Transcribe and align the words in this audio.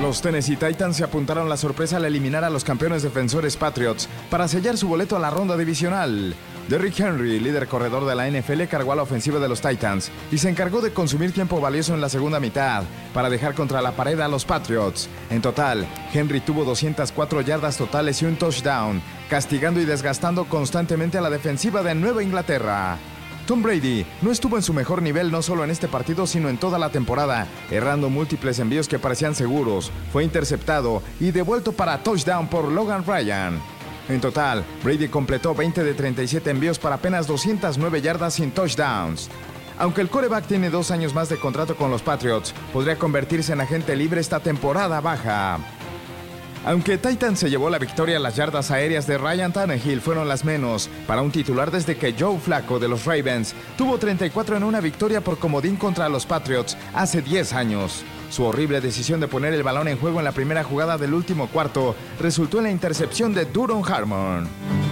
Los 0.00 0.22
Tennessee 0.22 0.56
Titans 0.56 0.96
se 0.96 1.04
apuntaron 1.04 1.50
la 1.50 1.58
sorpresa 1.58 1.98
al 1.98 2.06
eliminar 2.06 2.42
a 2.42 2.48
los 2.48 2.64
campeones 2.64 3.02
defensores 3.02 3.58
Patriots 3.58 4.08
para 4.30 4.48
sellar 4.48 4.78
su 4.78 4.88
boleto 4.88 5.14
a 5.14 5.18
la 5.18 5.28
ronda 5.28 5.58
divisional. 5.58 6.34
Derrick 6.70 6.98
Henry, 6.98 7.38
líder 7.38 7.68
corredor 7.68 8.06
de 8.06 8.14
la 8.14 8.26
NFL, 8.30 8.62
cargó 8.64 8.92
a 8.92 8.96
la 8.96 9.02
ofensiva 9.02 9.38
de 9.38 9.48
los 9.48 9.60
Titans 9.60 10.10
y 10.32 10.38
se 10.38 10.48
encargó 10.48 10.80
de 10.80 10.94
consumir 10.94 11.32
tiempo 11.32 11.60
valioso 11.60 11.92
en 11.92 12.00
la 12.00 12.08
segunda 12.08 12.40
mitad 12.40 12.84
para 13.12 13.28
dejar 13.28 13.54
contra 13.54 13.82
la 13.82 13.92
pared 13.92 14.18
a 14.20 14.28
los 14.28 14.46
Patriots. 14.46 15.10
En 15.28 15.42
total, 15.42 15.86
Henry 16.14 16.40
tuvo 16.40 16.64
204 16.64 17.42
yardas 17.42 17.76
totales 17.76 18.22
y 18.22 18.24
un 18.24 18.36
touchdown, 18.36 19.02
castigando 19.28 19.82
y 19.82 19.84
desgastando 19.84 20.46
constantemente 20.46 21.18
a 21.18 21.20
la 21.20 21.28
defensiva 21.28 21.82
de 21.82 21.94
Nueva 21.94 22.22
Inglaterra. 22.22 22.96
Tom 23.50 23.64
Brady 23.64 24.06
no 24.22 24.30
estuvo 24.30 24.56
en 24.56 24.62
su 24.62 24.72
mejor 24.72 25.02
nivel 25.02 25.32
no 25.32 25.42
solo 25.42 25.64
en 25.64 25.70
este 25.70 25.88
partido, 25.88 26.24
sino 26.28 26.48
en 26.48 26.56
toda 26.56 26.78
la 26.78 26.90
temporada, 26.90 27.48
errando 27.68 28.08
múltiples 28.08 28.60
envíos 28.60 28.86
que 28.86 29.00
parecían 29.00 29.34
seguros. 29.34 29.90
Fue 30.12 30.22
interceptado 30.22 31.02
y 31.18 31.32
devuelto 31.32 31.72
para 31.72 32.00
touchdown 32.00 32.46
por 32.46 32.70
Logan 32.70 33.04
Ryan. 33.04 33.60
En 34.08 34.20
total, 34.20 34.64
Brady 34.84 35.08
completó 35.08 35.52
20 35.52 35.82
de 35.82 35.94
37 35.94 36.48
envíos 36.48 36.78
para 36.78 36.94
apenas 36.94 37.26
209 37.26 38.00
yardas 38.00 38.34
sin 38.34 38.52
touchdowns. 38.52 39.28
Aunque 39.80 40.00
el 40.02 40.10
coreback 40.10 40.46
tiene 40.46 40.70
dos 40.70 40.92
años 40.92 41.12
más 41.12 41.28
de 41.28 41.40
contrato 41.40 41.74
con 41.74 41.90
los 41.90 42.02
Patriots, 42.02 42.54
podría 42.72 43.00
convertirse 43.00 43.52
en 43.52 43.62
agente 43.62 43.96
libre 43.96 44.20
esta 44.20 44.38
temporada 44.38 45.00
baja. 45.00 45.58
Aunque 46.64 46.98
Titan 46.98 47.36
se 47.36 47.48
llevó 47.48 47.70
la 47.70 47.78
victoria, 47.78 48.18
las 48.18 48.36
yardas 48.36 48.70
aéreas 48.70 49.06
de 49.06 49.16
Ryan 49.16 49.52
Tannehill 49.52 50.02
fueron 50.02 50.28
las 50.28 50.44
menos 50.44 50.90
para 51.06 51.22
un 51.22 51.30
titular 51.30 51.70
desde 51.70 51.96
que 51.96 52.14
Joe 52.18 52.38
Flacco 52.38 52.78
de 52.78 52.86
los 52.86 53.06
Ravens 53.06 53.54
tuvo 53.78 53.96
34 53.96 54.58
en 54.58 54.64
una 54.64 54.80
victoria 54.80 55.22
por 55.22 55.38
comodín 55.38 55.76
contra 55.76 56.10
los 56.10 56.26
Patriots 56.26 56.76
hace 56.94 57.22
10 57.22 57.54
años. 57.54 58.04
Su 58.28 58.44
horrible 58.44 58.82
decisión 58.82 59.20
de 59.20 59.28
poner 59.28 59.54
el 59.54 59.62
balón 59.62 59.88
en 59.88 59.98
juego 59.98 60.18
en 60.18 60.24
la 60.26 60.32
primera 60.32 60.62
jugada 60.62 60.98
del 60.98 61.14
último 61.14 61.48
cuarto 61.48 61.96
resultó 62.20 62.58
en 62.58 62.64
la 62.64 62.70
intercepción 62.70 63.32
de 63.32 63.46
Duron 63.46 63.82
Harmon. 63.90 64.89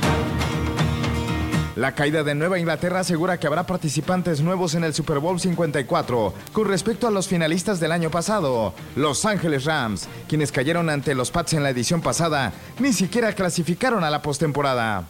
La 1.78 1.94
caída 1.94 2.24
de 2.24 2.34
Nueva 2.34 2.58
Inglaterra 2.58 2.98
asegura 2.98 3.38
que 3.38 3.46
habrá 3.46 3.64
participantes 3.64 4.40
nuevos 4.40 4.74
en 4.74 4.82
el 4.82 4.94
Super 4.94 5.20
Bowl 5.20 5.38
54 5.38 6.34
con 6.52 6.66
respecto 6.66 7.06
a 7.06 7.12
los 7.12 7.28
finalistas 7.28 7.78
del 7.78 7.92
año 7.92 8.10
pasado. 8.10 8.74
Los 8.96 9.24
Ángeles 9.24 9.64
Rams, 9.64 10.08
quienes 10.26 10.50
cayeron 10.50 10.90
ante 10.90 11.14
los 11.14 11.30
Pats 11.30 11.52
en 11.52 11.62
la 11.62 11.70
edición 11.70 12.00
pasada, 12.00 12.52
ni 12.80 12.92
siquiera 12.92 13.32
clasificaron 13.32 14.02
a 14.02 14.10
la 14.10 14.22
postemporada. 14.22 15.08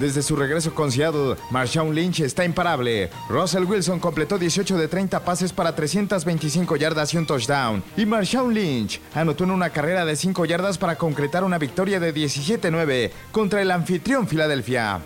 Desde 0.00 0.22
su 0.22 0.34
regreso 0.34 0.74
con 0.74 0.90
Seattle, 0.90 1.36
Marshawn 1.52 1.94
Lynch 1.94 2.18
está 2.18 2.44
imparable. 2.44 3.08
Russell 3.28 3.62
Wilson 3.62 4.00
completó 4.00 4.38
18 4.38 4.76
de 4.76 4.88
30 4.88 5.24
pases 5.24 5.52
para 5.52 5.72
325 5.72 6.74
yardas 6.74 7.14
y 7.14 7.16
un 7.16 7.26
touchdown. 7.26 7.84
Y 7.96 8.06
Marshawn 8.06 8.52
Lynch 8.52 9.00
anotó 9.14 9.44
en 9.44 9.52
una 9.52 9.70
carrera 9.70 10.04
de 10.04 10.16
5 10.16 10.46
yardas 10.46 10.78
para 10.78 10.98
concretar 10.98 11.44
una 11.44 11.58
victoria 11.58 12.00
de 12.00 12.12
17-9 12.12 13.12
contra 13.30 13.62
el 13.62 13.70
anfitrión 13.70 14.26
Filadelfia. 14.26 15.00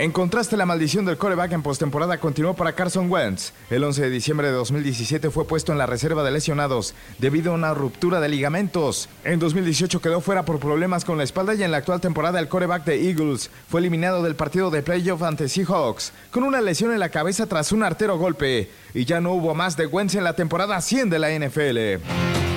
En 0.00 0.12
contraste, 0.12 0.56
la 0.56 0.64
maldición 0.64 1.04
del 1.04 1.18
coreback 1.18 1.52
en 1.52 1.62
postemporada 1.62 2.16
continuó 2.16 2.54
para 2.54 2.72
Carson 2.72 3.10
Wentz. 3.10 3.52
El 3.68 3.84
11 3.84 4.00
de 4.00 4.08
diciembre 4.08 4.46
de 4.46 4.54
2017 4.54 5.28
fue 5.28 5.46
puesto 5.46 5.72
en 5.72 5.78
la 5.78 5.84
reserva 5.84 6.24
de 6.24 6.30
lesionados 6.30 6.94
debido 7.18 7.52
a 7.52 7.54
una 7.54 7.74
ruptura 7.74 8.18
de 8.18 8.30
ligamentos. 8.30 9.10
En 9.24 9.38
2018 9.38 10.00
quedó 10.00 10.22
fuera 10.22 10.46
por 10.46 10.58
problemas 10.58 11.04
con 11.04 11.18
la 11.18 11.24
espalda 11.24 11.52
y 11.52 11.64
en 11.64 11.70
la 11.70 11.76
actual 11.76 12.00
temporada 12.00 12.40
el 12.40 12.48
coreback 12.48 12.86
de 12.86 13.10
Eagles 13.10 13.50
fue 13.68 13.80
eliminado 13.80 14.22
del 14.22 14.36
partido 14.36 14.70
de 14.70 14.82
playoff 14.82 15.22
ante 15.22 15.50
Seahawks 15.50 16.14
con 16.30 16.44
una 16.44 16.62
lesión 16.62 16.94
en 16.94 17.00
la 17.00 17.10
cabeza 17.10 17.44
tras 17.44 17.70
un 17.70 17.82
artero 17.82 18.16
golpe. 18.16 18.70
Y 18.94 19.04
ya 19.04 19.20
no 19.20 19.34
hubo 19.34 19.54
más 19.54 19.76
de 19.76 19.84
Wentz 19.84 20.14
en 20.14 20.24
la 20.24 20.32
temporada 20.32 20.80
100 20.80 21.10
de 21.10 21.18
la 21.18 21.30
NFL. 21.30 22.49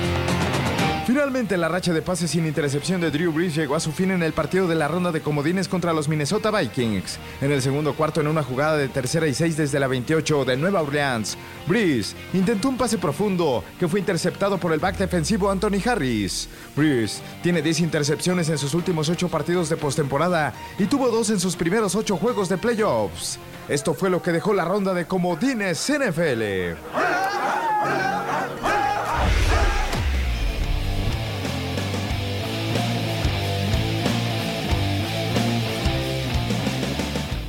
Finalmente, 1.06 1.58
la 1.58 1.68
racha 1.68 1.92
de 1.92 2.00
pases 2.00 2.30
sin 2.30 2.46
intercepción 2.46 2.98
de 2.98 3.10
Drew 3.10 3.30
Brees 3.30 3.54
llegó 3.54 3.74
a 3.74 3.80
su 3.80 3.92
fin 3.92 4.10
en 4.10 4.22
el 4.22 4.32
partido 4.32 4.66
de 4.66 4.74
la 4.74 4.88
ronda 4.88 5.12
de 5.12 5.20
comodines 5.20 5.68
contra 5.68 5.92
los 5.92 6.08
Minnesota 6.08 6.50
Vikings. 6.50 7.18
En 7.42 7.52
el 7.52 7.60
segundo 7.60 7.94
cuarto, 7.94 8.22
en 8.22 8.26
una 8.26 8.42
jugada 8.42 8.78
de 8.78 8.88
tercera 8.88 9.26
y 9.26 9.34
seis 9.34 9.54
desde 9.54 9.78
la 9.78 9.86
28 9.86 10.46
de 10.46 10.56
Nueva 10.56 10.80
Orleans, 10.80 11.36
Brees 11.66 12.16
intentó 12.32 12.70
un 12.70 12.78
pase 12.78 12.96
profundo 12.96 13.62
que 13.78 13.86
fue 13.86 14.00
interceptado 14.00 14.56
por 14.56 14.72
el 14.72 14.80
back 14.80 14.96
defensivo 14.96 15.50
Anthony 15.50 15.76
Harris. 15.84 16.48
Brees 16.74 17.20
tiene 17.42 17.60
10 17.60 17.80
intercepciones 17.80 18.48
en 18.48 18.56
sus 18.56 18.72
últimos 18.72 19.10
8 19.10 19.28
partidos 19.28 19.68
de 19.68 19.76
postemporada 19.76 20.54
y 20.78 20.86
tuvo 20.86 21.10
2 21.10 21.30
en 21.30 21.40
sus 21.40 21.54
primeros 21.54 21.94
8 21.96 22.16
juegos 22.16 22.48
de 22.48 22.56
playoffs. 22.56 23.38
Esto 23.68 23.92
fue 23.92 24.08
lo 24.08 24.22
que 24.22 24.32
dejó 24.32 24.54
la 24.54 24.64
ronda 24.64 24.94
de 24.94 25.04
comodines 25.04 25.86
NFL. 25.86 26.76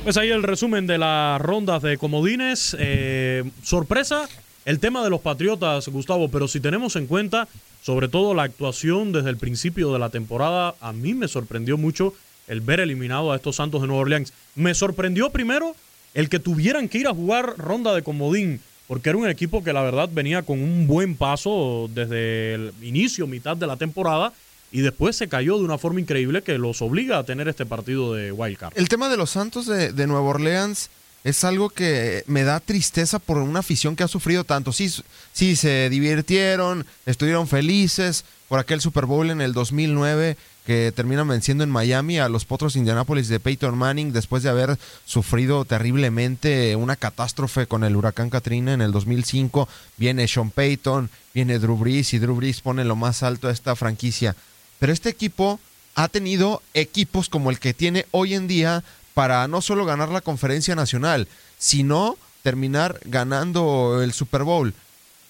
Pues 0.06 0.18
ahí 0.18 0.30
el 0.30 0.44
resumen 0.44 0.86
de 0.86 0.98
las 0.98 1.40
rondas 1.40 1.82
de 1.82 1.98
comodines. 1.98 2.76
Eh, 2.78 3.42
sorpresa, 3.64 4.28
el 4.64 4.78
tema 4.78 5.02
de 5.02 5.10
los 5.10 5.20
Patriotas, 5.20 5.88
Gustavo, 5.88 6.28
pero 6.28 6.46
si 6.46 6.60
tenemos 6.60 6.94
en 6.94 7.08
cuenta 7.08 7.48
sobre 7.82 8.06
todo 8.06 8.32
la 8.32 8.44
actuación 8.44 9.10
desde 9.10 9.30
el 9.30 9.36
principio 9.36 9.92
de 9.92 9.98
la 9.98 10.10
temporada, 10.10 10.76
a 10.80 10.92
mí 10.92 11.12
me 11.12 11.26
sorprendió 11.26 11.76
mucho 11.76 12.14
el 12.46 12.60
ver 12.60 12.78
eliminado 12.78 13.32
a 13.32 13.34
estos 13.34 13.56
Santos 13.56 13.80
de 13.80 13.88
Nueva 13.88 14.02
Orleans. 14.02 14.32
Me 14.54 14.76
sorprendió 14.76 15.30
primero 15.30 15.74
el 16.14 16.28
que 16.28 16.38
tuvieran 16.38 16.88
que 16.88 16.98
ir 16.98 17.08
a 17.08 17.12
jugar 17.12 17.54
ronda 17.58 17.92
de 17.92 18.02
comodín, 18.02 18.60
porque 18.86 19.08
era 19.08 19.18
un 19.18 19.28
equipo 19.28 19.64
que 19.64 19.72
la 19.72 19.82
verdad 19.82 20.08
venía 20.12 20.42
con 20.42 20.62
un 20.62 20.86
buen 20.86 21.16
paso 21.16 21.90
desde 21.92 22.54
el 22.54 22.72
inicio, 22.80 23.26
mitad 23.26 23.56
de 23.56 23.66
la 23.66 23.76
temporada 23.76 24.32
y 24.76 24.82
después 24.82 25.16
se 25.16 25.26
cayó 25.26 25.56
de 25.56 25.64
una 25.64 25.78
forma 25.78 26.00
increíble 26.00 26.42
que 26.42 26.58
los 26.58 26.82
obliga 26.82 27.16
a 27.16 27.24
tener 27.24 27.48
este 27.48 27.64
partido 27.64 28.12
de 28.12 28.30
wild 28.30 28.58
card. 28.58 28.74
El 28.76 28.90
tema 28.90 29.08
de 29.08 29.16
los 29.16 29.30
Santos 29.30 29.64
de, 29.64 29.90
de 29.90 30.06
Nueva 30.06 30.28
Orleans 30.28 30.90
es 31.24 31.44
algo 31.44 31.70
que 31.70 32.24
me 32.26 32.44
da 32.44 32.60
tristeza 32.60 33.18
por 33.18 33.38
una 33.38 33.60
afición 33.60 33.96
que 33.96 34.04
ha 34.04 34.08
sufrido 34.08 34.44
tanto. 34.44 34.72
Sí, 34.72 34.92
sí, 35.32 35.56
se 35.56 35.88
divirtieron, 35.88 36.84
estuvieron 37.06 37.48
felices 37.48 38.26
por 38.48 38.58
aquel 38.58 38.82
Super 38.82 39.06
Bowl 39.06 39.30
en 39.30 39.40
el 39.40 39.54
2009 39.54 40.36
que 40.66 40.92
terminan 40.94 41.26
venciendo 41.26 41.64
en 41.64 41.70
Miami 41.70 42.18
a 42.18 42.28
los 42.28 42.44
Potros 42.44 42.76
Indianapolis 42.76 43.28
de 43.28 43.40
Peyton 43.40 43.78
Manning 43.78 44.12
después 44.12 44.42
de 44.42 44.50
haber 44.50 44.76
sufrido 45.06 45.64
terriblemente 45.64 46.76
una 46.76 46.96
catástrofe 46.96 47.66
con 47.66 47.82
el 47.82 47.96
huracán 47.96 48.28
Katrina 48.28 48.74
en 48.74 48.82
el 48.82 48.92
2005. 48.92 49.70
Viene 49.96 50.28
Sean 50.28 50.50
Payton, 50.50 51.08
viene 51.32 51.58
Drew 51.58 51.78
Brees 51.78 52.12
y 52.12 52.18
Drew 52.18 52.36
Brees 52.36 52.60
pone 52.60 52.84
lo 52.84 52.94
más 52.94 53.22
alto 53.22 53.48
a 53.48 53.52
esta 53.52 53.74
franquicia. 53.74 54.36
Pero 54.78 54.92
este 54.92 55.08
equipo 55.08 55.60
ha 55.94 56.08
tenido 56.08 56.62
equipos 56.74 57.28
como 57.28 57.50
el 57.50 57.58
que 57.58 57.74
tiene 57.74 58.06
hoy 58.10 58.34
en 58.34 58.46
día 58.48 58.84
para 59.14 59.48
no 59.48 59.62
solo 59.62 59.86
ganar 59.86 60.10
la 60.10 60.20
conferencia 60.20 60.74
nacional, 60.74 61.26
sino 61.58 62.18
terminar 62.42 63.00
ganando 63.04 64.02
el 64.02 64.12
Super 64.12 64.42
Bowl. 64.42 64.74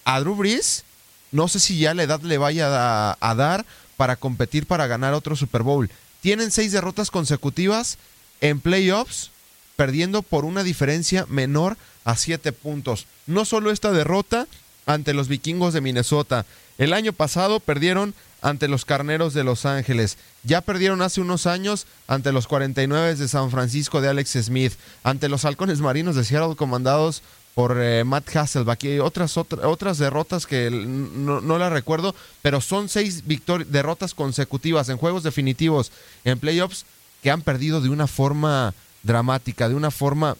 A 0.04 0.20
Drew 0.20 0.34
Brees, 0.34 0.84
no 1.30 1.48
sé 1.48 1.60
si 1.60 1.78
ya 1.78 1.94
la 1.94 2.02
edad 2.02 2.20
le 2.22 2.38
vaya 2.38 2.66
a, 2.68 3.16
a 3.20 3.34
dar 3.34 3.64
para 3.96 4.16
competir 4.16 4.66
para 4.66 4.86
ganar 4.86 5.14
otro 5.14 5.36
Super 5.36 5.62
Bowl. 5.62 5.90
Tienen 6.20 6.50
seis 6.50 6.72
derrotas 6.72 7.10
consecutivas 7.10 7.98
en 8.40 8.60
playoffs, 8.60 9.30
perdiendo 9.76 10.22
por 10.22 10.44
una 10.44 10.62
diferencia 10.62 11.26
menor 11.28 11.76
a 12.04 12.16
siete 12.16 12.52
puntos. 12.52 13.06
No 13.26 13.44
solo 13.44 13.70
esta 13.70 13.92
derrota 13.92 14.46
ante 14.86 15.14
los 15.14 15.28
vikingos 15.28 15.74
de 15.74 15.80
Minnesota. 15.80 16.46
El 16.78 16.92
año 16.92 17.12
pasado 17.12 17.60
perdieron 17.60 18.14
ante 18.46 18.68
los 18.68 18.84
Carneros 18.84 19.34
de 19.34 19.42
Los 19.42 19.66
Ángeles. 19.66 20.18
Ya 20.44 20.60
perdieron 20.60 21.02
hace 21.02 21.20
unos 21.20 21.48
años 21.48 21.88
ante 22.06 22.30
los 22.30 22.46
49 22.46 23.16
de 23.16 23.26
San 23.26 23.50
Francisco 23.50 24.00
de 24.00 24.08
Alex 24.08 24.38
Smith, 24.40 24.74
ante 25.02 25.28
los 25.28 25.44
Halcones 25.44 25.80
Marinos 25.80 26.14
de 26.14 26.22
Seattle 26.22 26.54
comandados 26.54 27.24
por 27.54 27.76
eh, 27.80 28.04
Matt 28.04 28.36
Hasselback 28.36 28.84
y 28.84 28.98
otras, 29.00 29.36
otras 29.36 29.98
derrotas 29.98 30.46
que 30.46 30.70
no, 30.70 31.40
no 31.40 31.58
las 31.58 31.72
recuerdo, 31.72 32.14
pero 32.40 32.60
son 32.60 32.88
seis 32.88 33.24
derrotas 33.66 34.14
consecutivas 34.14 34.90
en 34.90 34.96
juegos 34.96 35.24
definitivos 35.24 35.90
en 36.22 36.38
playoffs 36.38 36.86
que 37.24 37.32
han 37.32 37.42
perdido 37.42 37.80
de 37.80 37.88
una 37.88 38.06
forma 38.06 38.74
dramática, 39.02 39.68
de 39.68 39.74
una 39.74 39.90
forma 39.90 40.36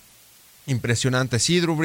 impresionante. 0.66 1.38
Sí, 1.38 1.60
Drew 1.60 1.78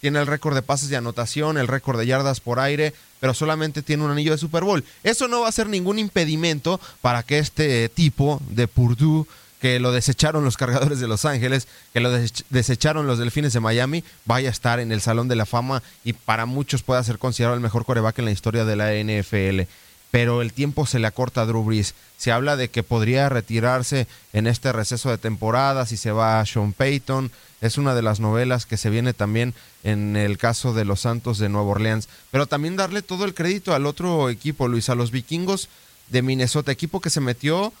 tiene 0.00 0.18
el 0.18 0.26
récord 0.26 0.54
de 0.54 0.62
pases 0.62 0.88
de 0.88 0.96
anotación, 0.96 1.58
el 1.58 1.68
récord 1.68 1.98
de 1.98 2.06
yardas 2.06 2.40
por 2.40 2.60
aire, 2.60 2.94
pero 3.20 3.34
solamente 3.34 3.82
tiene 3.82 4.04
un 4.04 4.10
anillo 4.10 4.32
de 4.32 4.38
Super 4.38 4.64
Bowl. 4.64 4.84
Eso 5.02 5.28
no 5.28 5.40
va 5.40 5.48
a 5.48 5.52
ser 5.52 5.68
ningún 5.68 5.98
impedimento 5.98 6.80
para 7.00 7.22
que 7.22 7.38
este 7.38 7.88
tipo 7.88 8.40
de 8.50 8.68
Purdue 8.68 9.26
que 9.60 9.80
lo 9.80 9.90
desecharon 9.90 10.44
los 10.44 10.56
cargadores 10.56 11.00
de 11.00 11.08
Los 11.08 11.24
Ángeles, 11.24 11.66
que 11.92 12.00
lo 12.00 12.10
desecharon 12.50 13.06
los 13.06 13.18
delfines 13.18 13.54
de 13.54 13.60
Miami, 13.60 14.04
vaya 14.26 14.48
a 14.48 14.52
estar 14.52 14.80
en 14.80 14.92
el 14.92 15.00
Salón 15.00 15.28
de 15.28 15.36
la 15.36 15.46
Fama 15.46 15.82
y 16.04 16.12
para 16.12 16.44
muchos 16.44 16.82
pueda 16.82 17.02
ser 17.02 17.18
considerado 17.18 17.54
el 17.54 17.62
mejor 17.62 17.84
coreback 17.86 18.18
en 18.18 18.26
la 18.26 18.30
historia 18.32 18.64
de 18.64 18.76
la 18.76 18.92
NFL. 18.92 19.62
Pero 20.10 20.40
el 20.40 20.52
tiempo 20.52 20.86
se 20.86 20.98
le 20.98 21.06
acorta 21.06 21.42
a 21.42 21.46
Drew 21.46 21.64
Brees. 21.64 21.94
Se 22.16 22.32
habla 22.32 22.56
de 22.56 22.68
que 22.68 22.82
podría 22.82 23.28
retirarse 23.28 24.06
en 24.32 24.46
este 24.46 24.72
receso 24.72 25.10
de 25.10 25.18
temporada 25.18 25.84
si 25.86 25.96
se 25.96 26.12
va 26.12 26.40
a 26.40 26.46
Sean 26.46 26.72
Payton. 26.72 27.30
Es 27.60 27.76
una 27.76 27.94
de 27.94 28.02
las 28.02 28.20
novelas 28.20 28.66
que 28.66 28.76
se 28.76 28.90
viene 28.90 29.12
también 29.12 29.52
en 29.84 30.16
el 30.16 30.38
caso 30.38 30.72
de 30.72 30.84
los 30.84 31.00
Santos 31.00 31.38
de 31.38 31.48
Nueva 31.48 31.70
Orleans. 31.70 32.08
Pero 32.30 32.46
también 32.46 32.76
darle 32.76 33.02
todo 33.02 33.24
el 33.24 33.34
crédito 33.34 33.74
al 33.74 33.86
otro 33.86 34.30
equipo, 34.30 34.68
Luis, 34.68 34.88
a 34.88 34.94
los 34.94 35.10
vikingos 35.10 35.68
de 36.08 36.22
Minnesota, 36.22 36.72
equipo 36.72 37.00
que 37.00 37.10
se 37.10 37.20
metió 37.20 37.72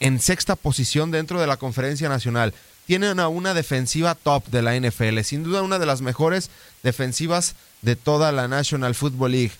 en 0.00 0.20
sexta 0.20 0.56
posición 0.56 1.10
dentro 1.10 1.40
de 1.40 1.46
la 1.46 1.56
conferencia 1.56 2.08
nacional. 2.08 2.54
Tienen 2.86 3.18
a 3.18 3.28
una 3.28 3.52
defensiva 3.52 4.14
top 4.14 4.46
de 4.46 4.62
la 4.62 4.78
NFL, 4.78 5.20
sin 5.22 5.42
duda 5.42 5.62
una 5.62 5.78
de 5.78 5.86
las 5.86 6.02
mejores 6.02 6.50
defensivas 6.82 7.56
de 7.82 7.96
toda 7.96 8.30
la 8.30 8.46
National 8.46 8.94
Football 8.94 9.32
League. 9.32 9.52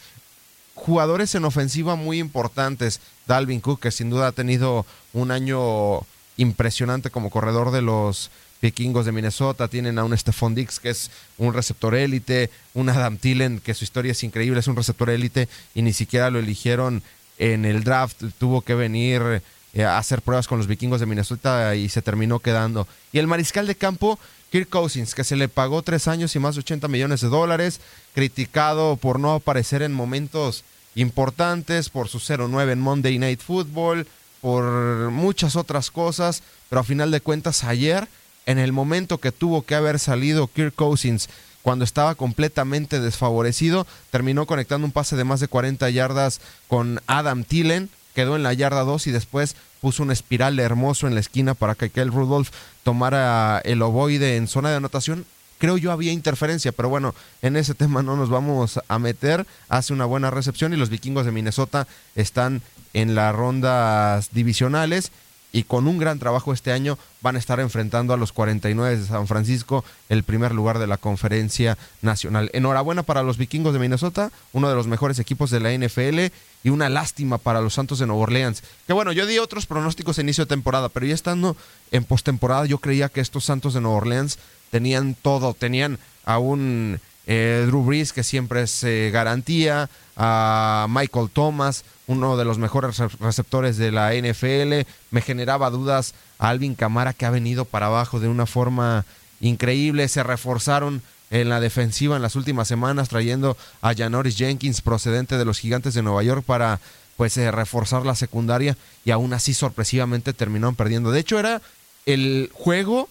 Jugadores 0.76 1.34
en 1.34 1.44
ofensiva 1.44 1.96
muy 1.96 2.20
importantes. 2.20 3.00
Dalvin 3.26 3.61
Cook, 3.61 3.81
que 3.81 3.90
sin 3.90 4.11
duda 4.11 4.28
ha 4.28 4.32
tenido 4.32 4.87
un 5.12 5.32
año 5.32 6.02
impresionante 6.37 7.11
como 7.11 7.31
corredor 7.31 7.73
de 7.73 7.82
los 7.82 8.31
vikingos 8.61 9.06
de 9.06 9.12
Minnesota. 9.12 9.69
Tienen 9.69 9.99
a 9.99 10.05
un 10.05 10.17
Stephon 10.17 10.55
Dix, 10.55 10.78
que 10.78 10.90
es 10.90 11.11
un 11.38 11.55
receptor 11.55 11.94
élite. 11.94 12.50
Un 12.75 12.90
Adam 12.90 13.17
Tillen, 13.17 13.58
que 13.58 13.75
su 13.75 13.84
historia 13.84 14.12
es 14.12 14.23
increíble, 14.23 14.61
es 14.61 14.69
un 14.69 14.76
receptor 14.76 15.11
élite 15.11 15.49
y 15.75 15.82
ni 15.82 15.93
siquiera 15.93 16.31
lo 16.31 16.38
eligieron 16.38 17.02
en 17.38 17.64
el 17.64 17.82
draft. 17.82 18.23
Tuvo 18.38 18.61
que 18.61 18.75
venir 18.75 19.43
eh, 19.73 19.84
hacer 19.84 20.23
pruebas 20.23 20.46
con 20.46 20.58
los 20.58 20.67
vikingos 20.67 21.00
de 21.00 21.06
Minnesota 21.06 21.75
y 21.75 21.88
se 21.88 22.02
terminó 22.02 22.38
quedando. 22.38 22.87
Y 23.12 23.19
el 23.19 23.26
mariscal 23.26 23.67
de 23.67 23.75
campo, 23.75 24.19
Kirk 24.51 24.69
Cousins, 24.69 25.15
que 25.15 25.25
se 25.25 25.37
le 25.37 25.49
pagó 25.49 25.83
tres 25.83 26.09
años 26.09 26.35
y 26.37 26.39
más 26.39 26.55
de 26.55 26.61
80 26.61 26.89
millones 26.89 27.21
de 27.21 27.29
dólares, 27.29 27.81
criticado 28.15 28.97
por 28.97 29.19
no 29.19 29.35
aparecer 29.35 29.83
en 29.83 29.93
momentos 29.93 30.65
importantes, 30.95 31.91
por 31.91 32.09
su 32.09 32.19
0-9 32.19 32.73
en 32.73 32.81
Monday 32.81 33.19
Night 33.19 33.41
Football, 33.41 34.07
por 34.41 35.11
muchas 35.11 35.57
otras 35.57 35.91
cosas, 35.91 36.43
pero 36.69 36.81
a 36.81 36.85
final 36.85 37.11
de 37.11 37.21
cuentas 37.21 37.65
ayer, 37.65 38.09
en 38.47 38.59
el 38.59 38.73
momento 38.73 39.19
que 39.19 39.33
tuvo 39.33 39.63
que 39.63 39.75
haber 39.75 39.99
salido 39.99 40.47
Kirk 40.47 40.75
Cousins, 40.75 41.29
cuando 41.63 41.85
estaba 41.85 42.15
completamente 42.15 43.01
desfavorecido, 43.01 43.89
terminó 44.13 44.47
conectando 44.47 44.87
un 44.87 44.93
pase 44.93 45.17
de 45.17 45.25
más 45.25 45.41
de 45.41 45.49
40 45.49 45.91
yardas 45.91 46.41
con 46.69 47.01
Adam 47.09 47.43
Tillen, 47.43 47.91
quedó 48.15 48.37
en 48.37 48.45
la 48.45 48.53
yarda 48.53 48.85
2 48.85 49.09
y 49.09 49.11
después 49.11 49.57
puso 49.87 50.03
un 50.03 50.11
espiral 50.11 50.59
hermoso 50.59 51.06
en 51.06 51.15
la 51.15 51.21
esquina 51.21 51.55
para 51.55 51.77
que 51.77 51.91
Kel 51.91 52.11
Rudolph 52.11 52.49
tomara 52.83 53.61
el 53.65 53.81
ovoide 53.83 54.37
en 54.37 54.49
zona 54.49 54.69
de 54.69 54.75
anotación. 54.75 55.25
Creo 55.59 55.77
yo 55.77 55.93
había 55.93 56.11
interferencia, 56.11 56.73
pero 56.73 56.88
bueno, 56.88 57.15
en 57.41 57.55
ese 57.55 57.73
tema 57.73 58.03
no 58.03 58.17
nos 58.17 58.29
vamos 58.29 58.81
a 58.88 58.99
meter. 58.99 59.47
Hace 59.69 59.93
una 59.93 60.05
buena 60.05 60.33
recepción 60.33 60.73
y 60.73 60.77
los 60.77 60.91
vikingos 60.91 61.25
de 61.25 61.31
Minnesota 61.31 61.87
están 62.17 62.62
en 62.94 63.15
las 63.15 63.33
rondas 63.33 64.31
divisionales 64.33 65.12
y 65.56 65.64
con 65.64 65.88
un 65.88 65.97
gran 65.97 66.19
trabajo 66.19 66.53
este 66.53 66.70
año 66.70 66.99
van 67.23 67.35
a 67.35 67.38
estar 67.38 67.61
enfrentando 67.61 68.12
a 68.12 68.19
los 68.19 68.31
49 68.32 68.99
de 68.99 69.06
San 69.06 69.26
Francisco, 69.26 69.87
el 70.11 70.23
primer 70.23 70.53
lugar 70.53 70.79
de 70.79 70.87
la 70.87 70.99
conferencia 70.99 71.79
nacional. 72.03 72.50
Enhorabuena 72.53 73.05
para 73.05 73.23
los 73.23 73.38
vikingos 73.38 73.73
de 73.73 73.79
Minnesota, 73.79 74.31
uno 74.53 74.69
de 74.69 74.75
los 74.75 74.87
mejores 74.87 75.19
equipos 75.19 75.50
de 75.50 75.61
la 75.61 75.73
NFL 75.73 76.31
y 76.62 76.69
una 76.69 76.91
lástima 76.91 77.38
para 77.38 77.62
los 77.62 77.73
Santos 77.73 77.99
de 77.99 78.06
Nueva 78.06 78.25
Orleans. 78.25 78.64
Que 78.87 78.93
bueno, 78.93 79.12
yo 79.12 79.25
di 79.25 79.38
otros 79.38 79.64
pronósticos 79.64 80.19
a 80.19 80.20
inicio 80.20 80.44
de 80.44 80.50
temporada, 80.50 80.91
pero 80.91 81.06
ya 81.06 81.14
estando 81.14 81.56
en 81.91 82.05
postemporada 82.05 82.67
yo 82.67 82.76
creía 82.76 83.09
que 83.09 83.23
estos 83.23 83.47
Santos 83.47 83.73
de 83.73 83.81
Nueva 83.81 83.97
Orleans 83.97 84.38
tenían 84.70 85.14
todo, 85.14 85.55
tenían 85.55 85.99
a 86.26 86.37
un 86.37 87.00
eh, 87.26 87.64
Drew 87.67 87.82
Brees 87.82 88.12
que 88.12 88.23
siempre 88.23 88.62
es 88.62 88.84
eh, 88.84 89.11
garantía, 89.12 89.90
a 90.17 90.87
Michael 90.88 91.28
Thomas, 91.31 91.84
uno 92.06 92.37
de 92.37 92.44
los 92.44 92.58
mejores 92.58 92.99
receptores 93.20 93.76
de 93.76 93.93
la 93.93 94.14
NFL. 94.14 94.88
Me 95.11 95.20
generaba 95.20 95.70
dudas 95.70 96.14
a 96.38 96.49
Alvin 96.49 96.75
Camara 96.75 97.12
que 97.12 97.26
ha 97.26 97.31
venido 97.31 97.64
para 97.64 97.87
abajo 97.87 98.20
de 98.20 98.28
una 98.28 98.46
forma 98.46 99.05
increíble. 99.40 100.08
Se 100.08 100.23
reforzaron 100.23 101.02
en 101.31 101.49
la 101.49 101.61
defensiva 101.61 102.17
en 102.17 102.23
las 102.23 102.37
últimas 102.37 102.68
semanas 102.68 103.09
trayendo 103.09 103.56
a 103.83 103.95
Janoris 103.95 104.37
Jenkins 104.37 104.80
procedente 104.80 105.37
de 105.37 105.45
los 105.45 105.59
Gigantes 105.59 105.95
de 105.95 106.02
Nueva 106.02 106.23
York 106.23 106.45
para 106.47 106.80
pues 107.16 107.37
eh, 107.37 107.50
reforzar 107.50 108.06
la 108.06 108.14
secundaria 108.14 108.76
y 109.04 109.11
aún 109.11 109.33
así 109.33 109.54
sorpresivamente 109.54 110.33
terminaron 110.33 110.76
perdiendo. 110.76 111.11
De 111.11 111.21
hecho 111.21 111.38
era 111.38 111.62
el 112.04 112.50
juego 112.54 113.09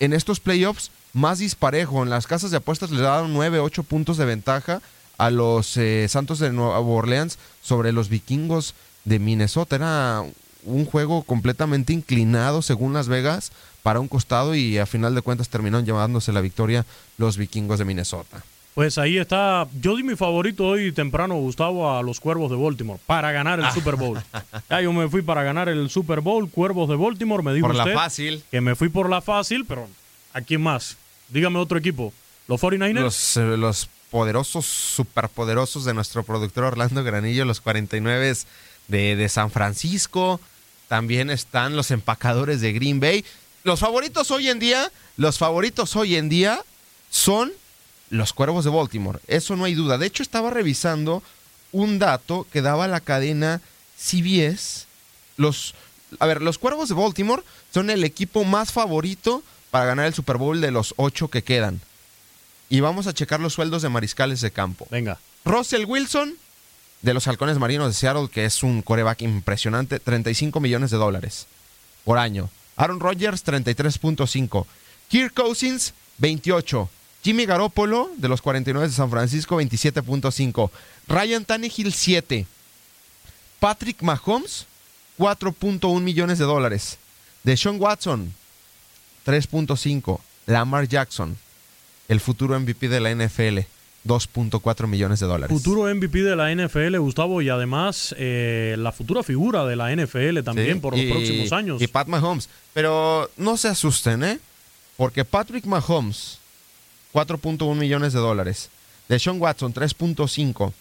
en 0.00 0.12
estos 0.12 0.40
playoffs 0.40 0.90
más 1.16 1.38
disparejo. 1.38 2.02
En 2.02 2.10
las 2.10 2.26
casas 2.26 2.50
de 2.50 2.58
apuestas 2.58 2.90
le 2.90 3.00
daban 3.00 3.32
9, 3.32 3.58
8 3.58 3.82
puntos 3.82 4.18
de 4.18 4.26
ventaja 4.26 4.82
a 5.18 5.30
los 5.30 5.76
eh, 5.76 6.06
Santos 6.08 6.38
de 6.38 6.52
Nueva 6.52 6.78
Orleans 6.78 7.38
sobre 7.62 7.92
los 7.92 8.08
vikingos 8.08 8.74
de 9.04 9.18
Minnesota. 9.18 9.76
Era 9.76 10.22
un 10.64 10.84
juego 10.84 11.22
completamente 11.22 11.92
inclinado 11.92 12.60
según 12.60 12.92
Las 12.92 13.08
Vegas 13.08 13.50
para 13.82 14.00
un 14.00 14.08
costado 14.08 14.54
y 14.54 14.78
a 14.78 14.84
final 14.84 15.14
de 15.14 15.22
cuentas 15.22 15.48
terminaron 15.48 15.86
llevándose 15.86 16.32
la 16.32 16.40
victoria 16.40 16.84
los 17.18 17.36
vikingos 17.38 17.78
de 17.78 17.84
Minnesota. 17.86 18.42
Pues 18.74 18.98
ahí 18.98 19.16
está. 19.16 19.66
Yo 19.80 19.96
di 19.96 20.02
mi 20.02 20.16
favorito 20.16 20.66
hoy 20.66 20.92
temprano, 20.92 21.36
Gustavo, 21.36 21.96
a 21.96 22.02
los 22.02 22.20
Cuervos 22.20 22.50
de 22.50 22.58
Baltimore 22.58 23.00
para 23.06 23.32
ganar 23.32 23.58
el 23.58 23.70
Super 23.70 23.96
Bowl. 23.96 24.20
Ya 24.68 24.82
yo 24.82 24.92
me 24.92 25.08
fui 25.08 25.22
para 25.22 25.42
ganar 25.44 25.70
el 25.70 25.88
Super 25.88 26.20
Bowl, 26.20 26.50
Cuervos 26.50 26.90
de 26.90 26.96
Baltimore. 26.96 27.42
Me 27.42 27.54
dijo 27.54 27.68
por 27.68 27.76
usted 27.76 27.94
la 27.94 27.98
fácil. 27.98 28.42
que 28.50 28.60
me 28.60 28.74
fui 28.74 28.90
por 28.90 29.08
la 29.08 29.22
fácil, 29.22 29.64
pero 29.64 29.88
¿a 30.34 30.42
quién 30.42 30.60
más? 30.60 30.98
Dígame 31.28 31.58
otro 31.58 31.78
equipo. 31.78 32.12
¿Los 32.48 32.60
49ers? 32.60 33.00
Los, 33.00 33.36
eh, 33.36 33.56
los 33.56 33.88
poderosos, 34.10 34.66
superpoderosos 34.66 35.84
de 35.84 35.94
nuestro 35.94 36.22
productor 36.22 36.64
Orlando 36.64 37.02
Granillo, 37.02 37.44
los 37.44 37.60
49 37.60 38.36
de, 38.88 39.16
de 39.16 39.28
San 39.28 39.50
Francisco. 39.50 40.40
También 40.88 41.30
están 41.30 41.74
los 41.76 41.90
empacadores 41.90 42.60
de 42.60 42.72
Green 42.72 43.00
Bay. 43.00 43.24
Los 43.64 43.80
favoritos 43.80 44.30
hoy 44.30 44.48
en 44.48 44.60
día, 44.60 44.92
los 45.16 45.38
favoritos 45.38 45.96
hoy 45.96 46.14
en 46.14 46.28
día 46.28 46.60
son 47.10 47.52
los 48.10 48.32
Cuervos 48.32 48.64
de 48.64 48.70
Baltimore. 48.70 49.18
Eso 49.26 49.56
no 49.56 49.64
hay 49.64 49.74
duda. 49.74 49.98
De 49.98 50.06
hecho, 50.06 50.22
estaba 50.22 50.50
revisando 50.50 51.22
un 51.72 51.98
dato 51.98 52.46
que 52.52 52.62
daba 52.62 52.86
la 52.86 53.00
cadena 53.00 53.60
CBS. 53.98 54.86
Los, 55.36 55.74
a 56.20 56.26
ver, 56.26 56.42
los 56.42 56.58
Cuervos 56.58 56.88
de 56.88 56.94
Baltimore 56.94 57.42
son 57.74 57.90
el 57.90 58.04
equipo 58.04 58.44
más 58.44 58.72
favorito 58.72 59.42
para 59.76 59.84
ganar 59.84 60.06
el 60.06 60.14
Super 60.14 60.38
Bowl 60.38 60.58
de 60.62 60.70
los 60.70 60.94
ocho 60.96 61.28
que 61.28 61.44
quedan 61.44 61.82
y 62.70 62.80
vamos 62.80 63.06
a 63.06 63.12
checar 63.12 63.40
los 63.40 63.52
sueldos 63.52 63.82
de 63.82 63.90
mariscales 63.90 64.40
de 64.40 64.50
campo. 64.50 64.88
Venga. 64.90 65.18
Russell 65.44 65.84
Wilson, 65.84 66.32
de 67.02 67.12
los 67.12 67.28
halcones 67.28 67.58
marinos 67.58 67.88
de 67.88 67.92
Seattle, 67.92 68.30
que 68.32 68.46
es 68.46 68.62
un 68.62 68.80
coreback 68.80 69.20
impresionante, 69.20 70.00
35 70.00 70.60
millones 70.60 70.90
de 70.90 70.96
dólares 70.96 71.46
por 72.06 72.16
año. 72.16 72.48
Aaron 72.76 73.00
Rodgers, 73.00 73.44
33.5. 73.44 74.64
Kirk 75.08 75.34
Cousins, 75.34 75.92
28. 76.16 76.88
Jimmy 77.22 77.44
Garoppolo, 77.44 78.08
de 78.16 78.28
los 78.28 78.40
49 78.40 78.88
de 78.88 78.94
San 78.94 79.10
Francisco, 79.10 79.60
27.5. 79.60 80.70
Ryan 81.06 81.44
Tannehill, 81.44 81.92
7. 81.92 82.46
Patrick 83.60 84.00
Mahomes, 84.00 84.64
4.1 85.18 86.00
millones 86.00 86.38
de 86.38 86.46
dólares. 86.46 86.96
Deshaun 87.44 87.78
Watson, 87.78 88.32
3.5. 89.26 90.20
Lamar 90.46 90.86
Jackson, 90.88 91.36
el 92.08 92.20
futuro 92.20 92.58
MVP 92.58 92.88
de 92.88 93.00
la 93.00 93.10
NFL, 93.14 93.58
2.4 94.06 94.86
millones 94.86 95.18
de 95.18 95.26
dólares. 95.26 95.54
Futuro 95.56 95.92
MVP 95.92 96.22
de 96.22 96.36
la 96.36 96.54
NFL, 96.54 96.96
Gustavo, 96.98 97.42
y 97.42 97.48
además 97.48 98.14
eh, 98.18 98.76
la 98.78 98.92
futura 98.92 99.24
figura 99.24 99.64
de 99.66 99.74
la 99.74 99.90
NFL 99.94 100.42
también 100.44 100.74
Sí, 100.74 100.80
por 100.80 100.92
los 100.94 101.02
y- 101.02 101.10
próximos 101.10 101.52
años. 101.52 101.82
Y 101.82 101.88
Pat 101.88 102.06
Mahomes. 102.06 102.48
Pero 102.72 103.28
no 103.36 103.56
se 103.56 103.66
asusten, 103.68 104.22
¿eh? 104.22 104.38
Porque 104.96 105.24
Patrick 105.24 105.64
Mahomes, 105.66 106.38
4.1 107.12 107.74
millones 107.74 108.12
de 108.12 108.20
dólares. 108.20 108.70
Deshaun 109.08 109.40
Watson, 109.40 109.74
3.5. 109.74 110.72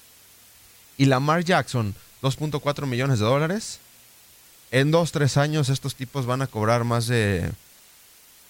Y 0.98 1.06
Lamar 1.06 1.44
Jackson, 1.44 1.96
2.4 2.22 2.86
millones 2.86 3.20
de 3.20 3.26
dólares. 3.26 3.80
En 4.72 4.92
dos, 4.92 5.12
tres 5.12 5.38
años 5.38 5.70
estos 5.70 5.96
tipos 5.96 6.26
van 6.26 6.42
a 6.44 6.48
cobrar 6.48 6.84
más 6.84 7.08
de 7.08 7.50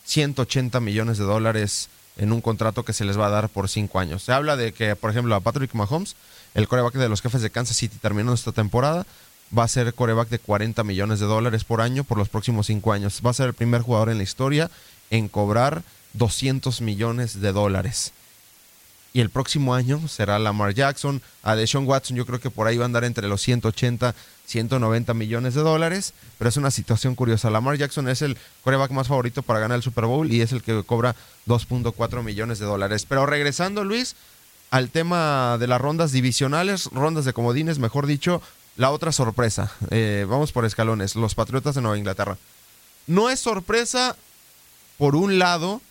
180 0.05 0.79
millones 0.79 1.17
de 1.17 1.25
dólares 1.25 1.89
en 2.17 2.31
un 2.31 2.41
contrato 2.41 2.83
que 2.85 2.93
se 2.93 3.05
les 3.05 3.19
va 3.19 3.27
a 3.27 3.31
dar 3.31 3.49
por 3.49 3.69
cinco 3.69 3.99
años. 3.99 4.23
Se 4.23 4.31
habla 4.31 4.55
de 4.55 4.71
que, 4.71 4.95
por 4.95 5.09
ejemplo, 5.11 5.35
a 5.35 5.41
Patrick 5.41 5.73
Mahomes, 5.73 6.15
el 6.53 6.67
coreback 6.67 6.93
de 6.93 7.09
los 7.09 7.21
jefes 7.21 7.41
de 7.41 7.49
Kansas 7.49 7.77
City 7.77 7.97
terminando 8.01 8.33
esta 8.33 8.51
temporada, 8.51 9.05
va 9.55 9.63
a 9.63 9.67
ser 9.67 9.93
coreback 9.93 10.29
de 10.29 10.39
40 10.39 10.83
millones 10.83 11.19
de 11.19 11.25
dólares 11.25 11.63
por 11.63 11.81
año 11.81 12.03
por 12.03 12.17
los 12.17 12.29
próximos 12.29 12.67
cinco 12.67 12.93
años. 12.93 13.21
Va 13.25 13.31
a 13.31 13.33
ser 13.33 13.47
el 13.47 13.53
primer 13.53 13.81
jugador 13.81 14.09
en 14.09 14.17
la 14.17 14.23
historia 14.23 14.71
en 15.09 15.27
cobrar 15.27 15.83
200 16.13 16.81
millones 16.81 17.41
de 17.41 17.51
dólares. 17.51 18.13
Y 19.13 19.21
el 19.21 19.29
próximo 19.29 19.73
año 19.73 20.07
será 20.07 20.39
Lamar 20.39 20.73
Jackson. 20.73 21.21
A 21.41 21.55
Deshaun 21.55 21.87
Watson 21.87 22.17
yo 22.17 22.25
creo 22.25 22.39
que 22.39 22.49
por 22.49 22.67
ahí 22.67 22.77
va 22.77 22.83
a 22.83 22.87
andar 22.87 23.05
entre 23.05 23.27
los 23.27 23.41
180, 23.41 24.13
190 24.45 25.13
millones 25.13 25.53
de 25.53 25.61
dólares. 25.61 26.13
Pero 26.37 26.49
es 26.49 26.57
una 26.57 26.71
situación 26.71 27.15
curiosa. 27.15 27.49
Lamar 27.49 27.77
Jackson 27.77 28.07
es 28.07 28.21
el 28.21 28.37
coreback 28.63 28.91
más 28.91 29.07
favorito 29.07 29.43
para 29.43 29.59
ganar 29.59 29.77
el 29.77 29.83
Super 29.83 30.05
Bowl 30.05 30.31
y 30.31 30.41
es 30.41 30.51
el 30.51 30.61
que 30.61 30.83
cobra 30.83 31.15
2.4 31.47 32.23
millones 32.23 32.59
de 32.59 32.65
dólares. 32.65 33.05
Pero 33.07 33.25
regresando, 33.25 33.83
Luis, 33.83 34.15
al 34.71 34.89
tema 34.89 35.57
de 35.59 35.67
las 35.67 35.81
rondas 35.81 36.11
divisionales, 36.11 36.89
rondas 36.91 37.25
de 37.25 37.33
comodines, 37.33 37.79
mejor 37.79 38.07
dicho, 38.07 38.41
la 38.77 38.91
otra 38.91 39.11
sorpresa. 39.11 39.71
Eh, 39.89 40.25
vamos 40.27 40.51
por 40.51 40.65
escalones. 40.65 41.15
Los 41.15 41.35
Patriotas 41.35 41.75
de 41.75 41.81
Nueva 41.81 41.97
Inglaterra. 41.97 42.37
No 43.07 43.29
es 43.29 43.39
sorpresa, 43.39 44.15
por 44.97 45.15
un 45.15 45.39
lado, 45.39 45.81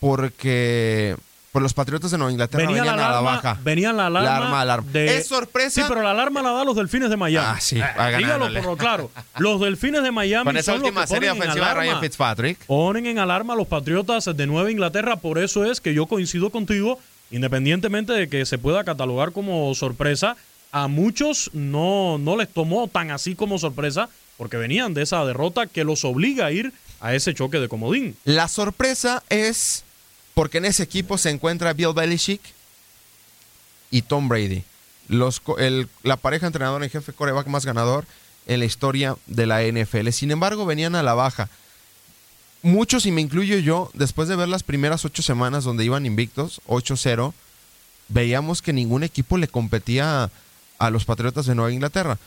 porque 0.00 1.16
pues 1.56 1.62
los 1.62 1.72
Patriotas 1.72 2.10
de 2.10 2.18
Nueva 2.18 2.30
Inglaterra 2.32 2.66
Venía 2.66 2.84
la 2.84 2.92
venían 2.92 2.98
a 2.98 3.02
la 3.12 3.18
alarma, 3.18 3.30
baja. 3.36 3.58
venía 3.64 3.92
la 3.94 4.06
alarma, 4.08 4.28
La 4.28 4.36
alarma, 4.36 4.60
alarma. 4.60 4.92
de- 4.92 5.16
¿Es 5.16 5.26
sorpresa? 5.26 5.80
Sí, 5.80 5.86
pero 5.88 6.02
la 6.02 6.10
alarma 6.10 6.42
la 6.42 6.50
da 6.52 6.64
los 6.64 6.76
Delfines 6.76 7.08
de 7.08 7.16
Miami. 7.16 7.46
Ah, 7.50 7.58
sí, 7.58 7.78
Eh, 7.80 8.16
dígalo 8.18 8.52
por 8.52 8.64
lo 8.64 8.76
claro. 8.76 9.10
Los 9.38 9.58
Delfines 9.62 10.02
de 10.02 10.12
Miami 10.12 10.44
Con 10.44 10.56
esa 10.58 10.72
son 10.72 10.80
los 10.82 10.88
última 10.90 11.00
que 11.00 11.06
ponen 11.06 11.16
serie 11.22 11.28
en 11.30 11.38
ofensiva 11.38 11.54
de 11.64 11.70
alarma. 11.70 11.82
Ryan 11.82 12.00
Fitzpatrick. 12.02 12.58
Ponen 12.66 13.06
en 13.06 13.18
alarma 13.18 13.54
a 13.54 13.56
los 13.56 13.66
Patriotas 13.68 14.26
de 14.36 14.46
Nueva 14.46 14.70
Inglaterra, 14.70 15.16
por 15.16 15.38
eso 15.38 15.64
es 15.64 15.80
que 15.80 15.94
yo 15.94 16.04
coincido 16.04 16.50
contigo, 16.50 16.98
independientemente 17.30 18.12
de 18.12 18.28
que 18.28 18.44
se 18.44 18.58
pueda 18.58 18.84
catalogar 18.84 19.32
como 19.32 19.74
sorpresa, 19.74 20.36
a 20.72 20.88
muchos 20.88 21.48
no, 21.54 22.18
no 22.18 22.36
les 22.36 22.48
tomó 22.50 22.86
tan 22.86 23.10
así 23.10 23.34
como 23.34 23.58
sorpresa, 23.58 24.10
porque 24.36 24.58
venían 24.58 24.92
de 24.92 25.00
esa 25.04 25.24
derrota 25.24 25.66
que 25.66 25.84
los 25.84 26.04
obliga 26.04 26.44
a 26.44 26.52
ir 26.52 26.74
a 27.00 27.14
ese 27.14 27.32
choque 27.32 27.60
de 27.60 27.68
comodín. 27.68 28.14
La 28.24 28.46
sorpresa 28.48 29.22
es 29.30 29.84
porque 30.36 30.58
en 30.58 30.66
ese 30.66 30.82
equipo 30.82 31.16
se 31.16 31.30
encuentra 31.30 31.72
Bill 31.72 31.94
Belichick 31.94 32.42
y 33.90 34.02
Tom 34.02 34.28
Brady. 34.28 34.64
La 35.08 36.16
pareja 36.18 36.46
entrenador 36.46 36.84
en 36.84 36.90
jefe 36.90 37.14
coreback 37.14 37.46
más 37.46 37.64
ganador 37.64 38.04
en 38.46 38.58
la 38.58 38.66
historia 38.66 39.16
de 39.26 39.46
la 39.46 39.62
NFL. 39.62 40.10
Sin 40.10 40.30
embargo, 40.30 40.66
venían 40.66 40.94
a 40.94 41.02
la 41.02 41.14
baja. 41.14 41.48
Muchos, 42.60 43.06
y 43.06 43.12
me 43.12 43.22
incluyo 43.22 43.56
yo, 43.56 43.90
después 43.94 44.28
de 44.28 44.36
ver 44.36 44.48
las 44.48 44.62
primeras 44.62 45.06
ocho 45.06 45.22
semanas 45.22 45.64
donde 45.64 45.86
iban 45.86 46.04
invictos, 46.04 46.60
8-0, 46.66 47.32
veíamos 48.08 48.60
que 48.60 48.74
ningún 48.74 49.04
equipo 49.04 49.38
le 49.38 49.48
competía 49.48 50.30
a, 50.78 50.90
los 50.90 51.06
Patriotas 51.06 51.46
de 51.46 51.54
Nueva 51.54 51.72
Inglaterra. 51.72 52.18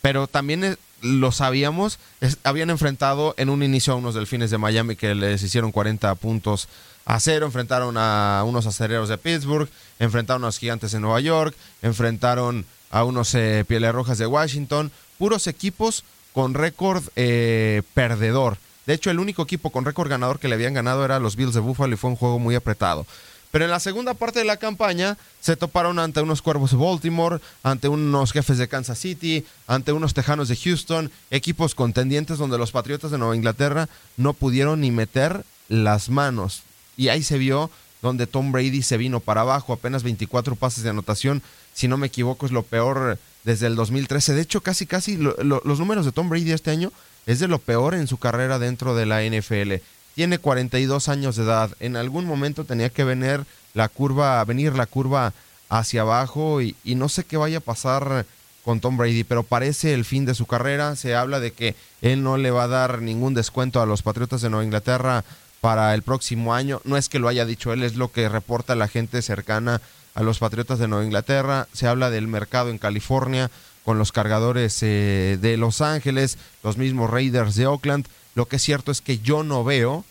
Pero 0.00 0.26
también 0.26 0.64
eh, 0.64 0.76
lo 1.02 1.32
sabíamos, 1.32 1.98
habían 2.44 2.70
enfrentado 2.70 3.34
en 3.36 3.50
un 3.50 3.62
inicio 3.62 3.92
a 3.92 3.96
unos 3.96 4.14
delfines 4.14 4.50
de 4.50 4.56
Miami 4.56 4.96
que 4.96 5.14
les 5.14 5.42
hicieron 5.42 5.70
40 5.70 6.14
puntos 6.14 6.66
a 7.06 7.20
cero, 7.20 7.46
enfrentaron 7.46 7.96
a 7.96 8.42
unos 8.44 8.66
aceleros 8.66 9.08
de 9.08 9.16
Pittsburgh, 9.16 9.68
enfrentaron 9.98 10.42
a 10.44 10.48
los 10.48 10.58
gigantes 10.58 10.92
de 10.92 11.00
Nueva 11.00 11.20
York, 11.20 11.56
enfrentaron 11.80 12.66
a 12.90 13.04
unos 13.04 13.34
eh, 13.34 13.64
pieles 13.66 13.92
rojas 13.94 14.18
de 14.18 14.26
Washington, 14.26 14.90
puros 15.16 15.46
equipos 15.46 16.04
con 16.32 16.52
récord 16.52 17.02
eh, 17.14 17.82
perdedor. 17.94 18.58
De 18.86 18.94
hecho, 18.94 19.10
el 19.10 19.20
único 19.20 19.42
equipo 19.42 19.70
con 19.70 19.84
récord 19.84 20.10
ganador 20.10 20.38
que 20.38 20.48
le 20.48 20.54
habían 20.54 20.74
ganado 20.74 21.04
era 21.04 21.18
los 21.18 21.36
Bills 21.36 21.54
de 21.54 21.60
Buffalo 21.60 21.94
y 21.94 21.96
fue 21.96 22.10
un 22.10 22.16
juego 22.16 22.38
muy 22.38 22.54
apretado. 22.54 23.06
Pero 23.52 23.64
en 23.64 23.70
la 23.70 23.80
segunda 23.80 24.14
parte 24.14 24.40
de 24.40 24.44
la 24.44 24.58
campaña 24.58 25.16
se 25.40 25.56
toparon 25.56 25.98
ante 25.98 26.20
unos 26.20 26.42
Cuervos 26.42 26.72
de 26.72 26.76
Baltimore, 26.76 27.40
ante 27.62 27.88
unos 27.88 28.32
Jefes 28.32 28.58
de 28.58 28.68
Kansas 28.68 28.98
City, 28.98 29.46
ante 29.66 29.92
unos 29.92 30.12
Tejanos 30.12 30.48
de 30.48 30.56
Houston, 30.56 31.10
equipos 31.30 31.74
contendientes 31.74 32.38
donde 32.38 32.58
los 32.58 32.72
Patriotas 32.72 33.12
de 33.12 33.18
Nueva 33.18 33.36
Inglaterra 33.36 33.88
no 34.16 34.34
pudieron 34.34 34.80
ni 34.80 34.90
meter 34.90 35.44
las 35.68 36.10
manos. 36.10 36.65
Y 36.96 37.08
ahí 37.08 37.22
se 37.22 37.38
vio 37.38 37.70
donde 38.02 38.26
Tom 38.26 38.52
Brady 38.52 38.82
se 38.82 38.96
vino 38.96 39.20
para 39.20 39.40
abajo, 39.40 39.72
apenas 39.72 40.02
24 40.02 40.54
pases 40.56 40.84
de 40.84 40.90
anotación, 40.90 41.42
si 41.74 41.88
no 41.88 41.96
me 41.96 42.06
equivoco 42.06 42.46
es 42.46 42.52
lo 42.52 42.62
peor 42.62 43.18
desde 43.44 43.66
el 43.66 43.74
2013. 43.76 44.34
De 44.34 44.42
hecho, 44.42 44.60
casi 44.60 44.86
casi 44.86 45.16
lo- 45.16 45.34
lo- 45.42 45.62
los 45.64 45.78
números 45.78 46.04
de 46.04 46.12
Tom 46.12 46.28
Brady 46.28 46.52
este 46.52 46.70
año 46.70 46.92
es 47.26 47.38
de 47.40 47.48
lo 47.48 47.58
peor 47.58 47.94
en 47.94 48.06
su 48.06 48.18
carrera 48.18 48.58
dentro 48.58 48.94
de 48.94 49.06
la 49.06 49.22
NFL. 49.24 49.82
Tiene 50.14 50.38
42 50.38 51.08
años 51.08 51.36
de 51.36 51.42
edad. 51.44 51.70
En 51.80 51.96
algún 51.96 52.24
momento 52.26 52.64
tenía 52.64 52.88
que 52.90 53.04
venir 53.04 53.44
la 53.74 53.88
curva, 53.88 54.42
venir 54.44 54.74
la 54.74 54.86
curva 54.86 55.32
hacia 55.68 56.02
abajo 56.02 56.62
y, 56.62 56.76
y 56.84 56.94
no 56.94 57.08
sé 57.08 57.24
qué 57.24 57.36
vaya 57.36 57.58
a 57.58 57.60
pasar 57.60 58.24
con 58.64 58.80
Tom 58.80 58.96
Brady, 58.96 59.24
pero 59.24 59.42
parece 59.42 59.94
el 59.94 60.04
fin 60.04 60.24
de 60.24 60.34
su 60.34 60.46
carrera. 60.46 60.96
Se 60.96 61.14
habla 61.14 61.40
de 61.40 61.52
que 61.52 61.74
él 62.02 62.22
no 62.22 62.36
le 62.36 62.50
va 62.50 62.64
a 62.64 62.68
dar 62.68 63.02
ningún 63.02 63.34
descuento 63.34 63.80
a 63.82 63.86
los 63.86 64.02
Patriotas 64.02 64.40
de 64.40 64.50
Nueva 64.50 64.64
Inglaterra 64.64 65.24
para 65.60 65.94
el 65.94 66.02
próximo 66.02 66.54
año. 66.54 66.80
No 66.84 66.96
es 66.96 67.08
que 67.08 67.18
lo 67.18 67.28
haya 67.28 67.44
dicho 67.44 67.72
él, 67.72 67.82
es 67.82 67.96
lo 67.96 68.12
que 68.12 68.28
reporta 68.28 68.74
la 68.76 68.88
gente 68.88 69.22
cercana 69.22 69.80
a 70.14 70.22
los 70.22 70.38
Patriotas 70.38 70.78
de 70.78 70.88
Nueva 70.88 71.04
Inglaterra. 71.04 71.68
Se 71.72 71.86
habla 71.86 72.10
del 72.10 72.28
mercado 72.28 72.70
en 72.70 72.78
California 72.78 73.50
con 73.84 73.98
los 73.98 74.12
cargadores 74.12 74.78
eh, 74.82 75.38
de 75.40 75.56
Los 75.56 75.80
Ángeles, 75.80 76.38
los 76.62 76.76
mismos 76.76 77.10
Raiders 77.10 77.54
de 77.54 77.66
Oakland. 77.66 78.06
Lo 78.34 78.46
que 78.46 78.56
es 78.56 78.62
cierto 78.62 78.90
es 78.90 79.00
que 79.00 79.18
yo 79.18 79.42
no 79.42 79.64
veo 79.64 80.04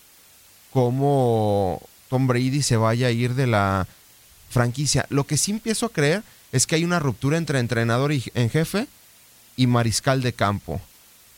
cómo 0.71 1.81
Tom 2.09 2.27
Brady 2.27 2.61
se 2.61 2.77
vaya 2.77 3.07
a 3.07 3.11
ir 3.11 3.33
de 3.35 3.47
la 3.47 3.87
franquicia. 4.49 5.05
Lo 5.09 5.25
que 5.25 5.37
sí 5.37 5.51
empiezo 5.51 5.85
a 5.87 5.91
creer 5.91 6.23
es 6.51 6.67
que 6.67 6.75
hay 6.75 6.83
una 6.85 6.99
ruptura 6.99 7.37
entre 7.37 7.59
entrenador 7.59 8.11
y- 8.11 8.23
en 8.33 8.49
jefe 8.49 8.87
y 9.57 9.67
mariscal 9.67 10.21
de 10.21 10.33
campo. 10.33 10.81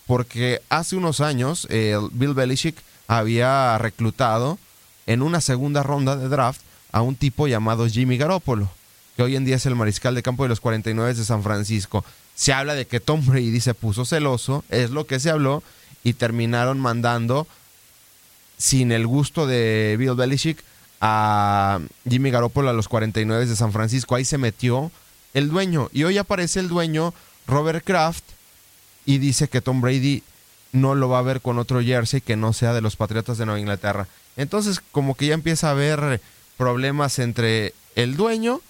Porque 0.06 0.62
hace 0.70 0.96
unos 0.96 1.22
años 1.22 1.68
eh, 1.70 1.98
Bill 2.12 2.34
Belichick 2.34 2.78
había 3.08 3.78
reclutado 3.78 4.58
en 5.06 5.22
una 5.22 5.42
segunda 5.42 5.84
ronda 5.84 6.16
de 6.16 6.28
draft 6.28 6.62
a 6.92 7.02
un 7.02 7.16
tipo 7.16 7.48
llamado 7.48 7.88
Jimmy 7.88 8.18
Garoppolo, 8.18 8.70
que 9.16 9.24
hoy 9.24 9.36
en 9.36 9.46
día 9.46 9.56
es 9.56 9.66
el 9.66 9.76
mariscal 9.76 10.16
de 10.16 10.24
campo 10.24 10.44
de 10.44 10.50
los 10.50 10.60
49 10.60 11.14
de 11.14 11.26
San 11.26 11.44
Francisco. 11.44 12.04
Se 12.36 12.54
habla 12.54 12.76
de 12.76 12.86
que 12.86 13.00
Tom 13.00 13.26
Brady 13.26 13.60
se 13.62 13.74
puso 13.74 14.06
celoso, 14.06 14.64
es 14.70 14.92
lo 14.92 15.08
que 15.08 15.20
se 15.20 15.30
habló, 15.30 15.64
y 16.04 16.14
terminaron 16.14 16.80
mandando 16.80 17.48
sin 18.58 18.92
el 18.92 19.08
gusto 19.08 19.48
de 19.48 19.96
Bill 20.00 20.16
Belichick 20.16 20.64
a 21.02 21.80
Jimmy 22.10 22.32
Garoppolo 22.32 22.70
a 22.70 22.74
los 22.74 22.88
49 22.88 23.46
de 23.46 23.56
San 23.56 23.72
Francisco. 23.72 24.16
Ahí 24.16 24.26
se 24.26 24.38
metió 24.38 24.92
el 25.34 25.50
dueño. 25.50 25.90
Y 25.94 26.04
hoy 26.04 26.18
aparece 26.18 26.60
el 26.60 26.68
dueño, 26.68 27.14
Robert 27.46 27.84
Kraft, 27.84 28.24
y 29.06 29.20
dice 29.20 29.48
que 29.48 29.62
Tom 29.62 29.82
Brady 29.82 30.24
no 30.82 30.96
lo 30.96 31.10
va 31.10 31.20
a 31.20 31.24
ver 31.24 31.42
con 31.42 31.60
otro 31.60 31.82
jersey 31.82 32.22
que 32.22 32.36
no 32.36 32.54
sea 32.54 32.74
de 32.74 32.82
los 32.82 32.96
Patriotas 32.96 33.38
de 33.38 33.46
Nueva 33.46 33.60
Inglaterra. 33.60 34.08
Entonces, 34.36 34.82
como 34.92 35.16
que 35.16 35.28
ya 35.28 35.34
empieza 35.34 35.68
a 35.68 35.72
haber 35.72 36.22
problemas 36.58 37.20
entre 37.20 37.74
el 37.96 38.16
dueño 38.16 38.62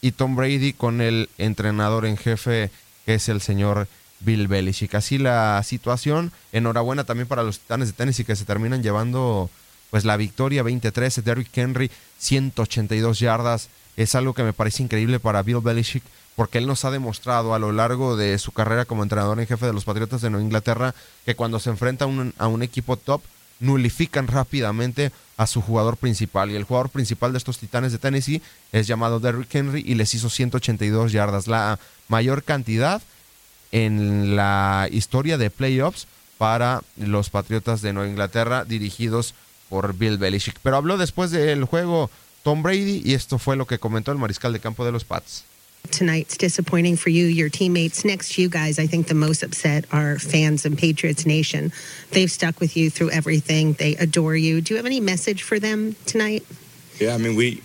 y 0.00 0.12
Tom 0.12 0.36
Brady 0.36 0.72
con 0.72 1.00
el 1.00 1.28
entrenador 1.38 2.06
en 2.06 2.16
jefe, 2.16 2.70
que 3.06 3.14
es 3.14 3.28
el 3.28 3.40
señor 3.40 3.88
Bill 4.20 4.48
Belichick. 4.48 4.94
Así 4.94 5.18
la 5.18 5.62
situación. 5.62 6.32
Enhorabuena 6.52 7.04
también 7.04 7.28
para 7.28 7.42
los 7.42 7.60
Titanes 7.60 7.88
de 7.88 7.94
Tennessee 7.94 8.24
que 8.24 8.36
se 8.36 8.44
terminan 8.44 8.82
llevando 8.82 9.50
pues 9.90 10.04
la 10.04 10.16
victoria 10.16 10.62
20-13. 10.62 11.22
Derrick 11.22 11.56
Henry, 11.56 11.90
182 12.18 13.18
yardas. 13.20 13.68
Es 13.96 14.14
algo 14.14 14.34
que 14.34 14.42
me 14.42 14.52
parece 14.52 14.82
increíble 14.82 15.20
para 15.20 15.42
Bill 15.42 15.60
Belichick 15.60 16.02
porque 16.36 16.58
él 16.58 16.66
nos 16.66 16.84
ha 16.84 16.90
demostrado 16.90 17.54
a 17.54 17.58
lo 17.58 17.72
largo 17.72 18.16
de 18.16 18.38
su 18.38 18.52
carrera 18.52 18.84
como 18.84 19.02
entrenador 19.02 19.38
en 19.38 19.46
jefe 19.46 19.66
de 19.66 19.72
los 19.72 19.84
Patriotas 19.84 20.20
de 20.20 20.30
Nueva 20.30 20.44
Inglaterra 20.44 20.94
que 21.24 21.36
cuando 21.36 21.60
se 21.60 21.70
enfrenta 21.70 22.04
a 22.04 22.08
un, 22.08 22.34
a 22.38 22.48
un 22.48 22.62
equipo 22.62 22.96
top, 22.96 23.22
nulifican 23.60 24.26
rápidamente 24.26 25.12
a 25.36 25.46
su 25.46 25.60
jugador 25.60 25.96
principal. 25.96 26.50
Y 26.50 26.56
el 26.56 26.64
jugador 26.64 26.90
principal 26.90 27.32
de 27.32 27.38
estos 27.38 27.58
Titanes 27.58 27.92
de 27.92 27.98
Tennessee 27.98 28.42
es 28.72 28.86
llamado 28.86 29.20
Derrick 29.20 29.54
Henry 29.54 29.82
y 29.86 29.94
les 29.94 30.14
hizo 30.14 30.28
182 30.28 31.12
yardas, 31.12 31.46
la 31.46 31.78
mayor 32.08 32.42
cantidad 32.42 33.02
en 33.72 34.36
la 34.36 34.88
historia 34.90 35.38
de 35.38 35.50
playoffs 35.50 36.06
para 36.38 36.82
los 36.96 37.30
Patriotas 37.30 37.82
de 37.82 37.92
Nueva 37.92 38.10
Inglaterra 38.10 38.64
dirigidos 38.64 39.34
por 39.68 39.94
Bill 39.94 40.18
Belichick. 40.18 40.58
Pero 40.62 40.76
habló 40.76 40.96
después 40.98 41.30
del 41.30 41.64
juego 41.64 42.10
Tom 42.42 42.62
Brady 42.62 43.02
y 43.04 43.14
esto 43.14 43.38
fue 43.38 43.56
lo 43.56 43.66
que 43.66 43.78
comentó 43.78 44.12
el 44.12 44.18
mariscal 44.18 44.52
de 44.52 44.60
campo 44.60 44.84
de 44.84 44.92
los 44.92 45.04
Pats. 45.04 45.44
Tonight's 45.90 46.36
disappointing 46.36 46.96
for 46.96 47.10
you, 47.10 47.26
your 47.26 47.48
teammates. 47.48 48.04
Next 48.04 48.34
to 48.34 48.42
you 48.42 48.48
guys, 48.48 48.78
I 48.78 48.86
think 48.86 49.06
the 49.06 49.14
most 49.14 49.42
upset 49.42 49.84
are 49.92 50.18
fans 50.18 50.64
and 50.64 50.76
Patriots 50.76 51.24
Nation. 51.24 51.72
They've 52.10 52.30
stuck 52.30 52.58
with 52.60 52.76
you 52.76 52.90
through 52.90 53.10
everything. 53.10 53.74
They 53.74 53.94
adore 53.96 54.34
you. 54.34 54.60
Do 54.60 54.74
you 54.74 54.76
have 54.78 54.86
any 54.86 55.00
message 55.00 55.42
for 55.42 55.58
them 55.60 55.94
tonight? 56.06 56.44
Yeah, 56.98 57.14
I 57.14 57.18
mean, 57.18 57.36
we, 57.36 57.62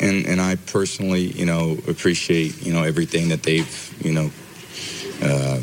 and, 0.00 0.26
and 0.26 0.40
I 0.40 0.56
personally, 0.56 1.22
you 1.22 1.46
know, 1.46 1.78
appreciate, 1.88 2.62
you 2.62 2.72
know, 2.72 2.82
everything 2.82 3.28
that 3.28 3.42
they've, 3.42 4.04
you 4.04 4.12
know, 4.12 4.30
uh, 5.22 5.60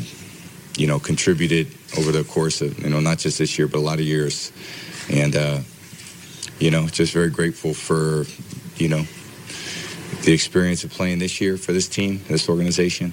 you 0.76 0.86
know, 0.86 0.98
contributed 0.98 1.68
over 1.98 2.12
the 2.12 2.24
course 2.24 2.62
of, 2.62 2.78
you 2.78 2.88
know, 2.88 3.00
not 3.00 3.18
just 3.18 3.38
this 3.38 3.58
year, 3.58 3.68
but 3.68 3.78
a 3.78 3.80
lot 3.80 3.98
of 3.98 4.04
years. 4.04 4.52
And, 5.10 5.36
uh, 5.36 5.60
you 6.58 6.70
know, 6.70 6.86
just 6.86 7.12
very 7.12 7.30
grateful 7.30 7.74
for, 7.74 8.24
you 8.82 8.88
know, 8.88 9.04
the 10.22 10.32
experience 10.32 10.84
of 10.84 10.90
playing 10.90 11.18
this 11.18 11.40
year 11.40 11.56
for 11.56 11.72
this 11.72 11.88
team, 11.88 12.22
this 12.28 12.48
organization, 12.48 13.12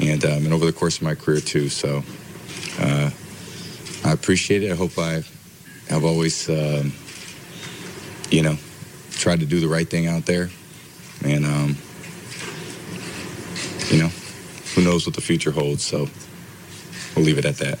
and, 0.00 0.24
um, 0.24 0.44
and 0.44 0.52
over 0.52 0.66
the 0.66 0.72
course 0.72 0.96
of 0.96 1.02
my 1.02 1.14
career 1.14 1.40
too. 1.40 1.68
So 1.68 2.02
uh, 2.78 3.10
I 4.04 4.12
appreciate 4.12 4.62
it. 4.62 4.72
I 4.72 4.74
hope 4.74 4.98
I 4.98 5.22
have 5.88 6.04
always, 6.04 6.48
um, 6.48 6.92
you 8.30 8.42
know, 8.42 8.56
tried 9.12 9.40
to 9.40 9.46
do 9.46 9.60
the 9.60 9.68
right 9.68 9.88
thing 9.88 10.06
out 10.06 10.26
there, 10.26 10.50
and 11.24 11.44
um, 11.44 11.76
you 13.90 14.02
know, 14.02 14.08
who 14.74 14.82
knows 14.82 15.06
what 15.06 15.14
the 15.14 15.20
future 15.20 15.50
holds. 15.50 15.84
So 15.84 16.08
we'll 17.14 17.24
leave 17.24 17.38
it 17.38 17.44
at 17.44 17.56
that. 17.56 17.78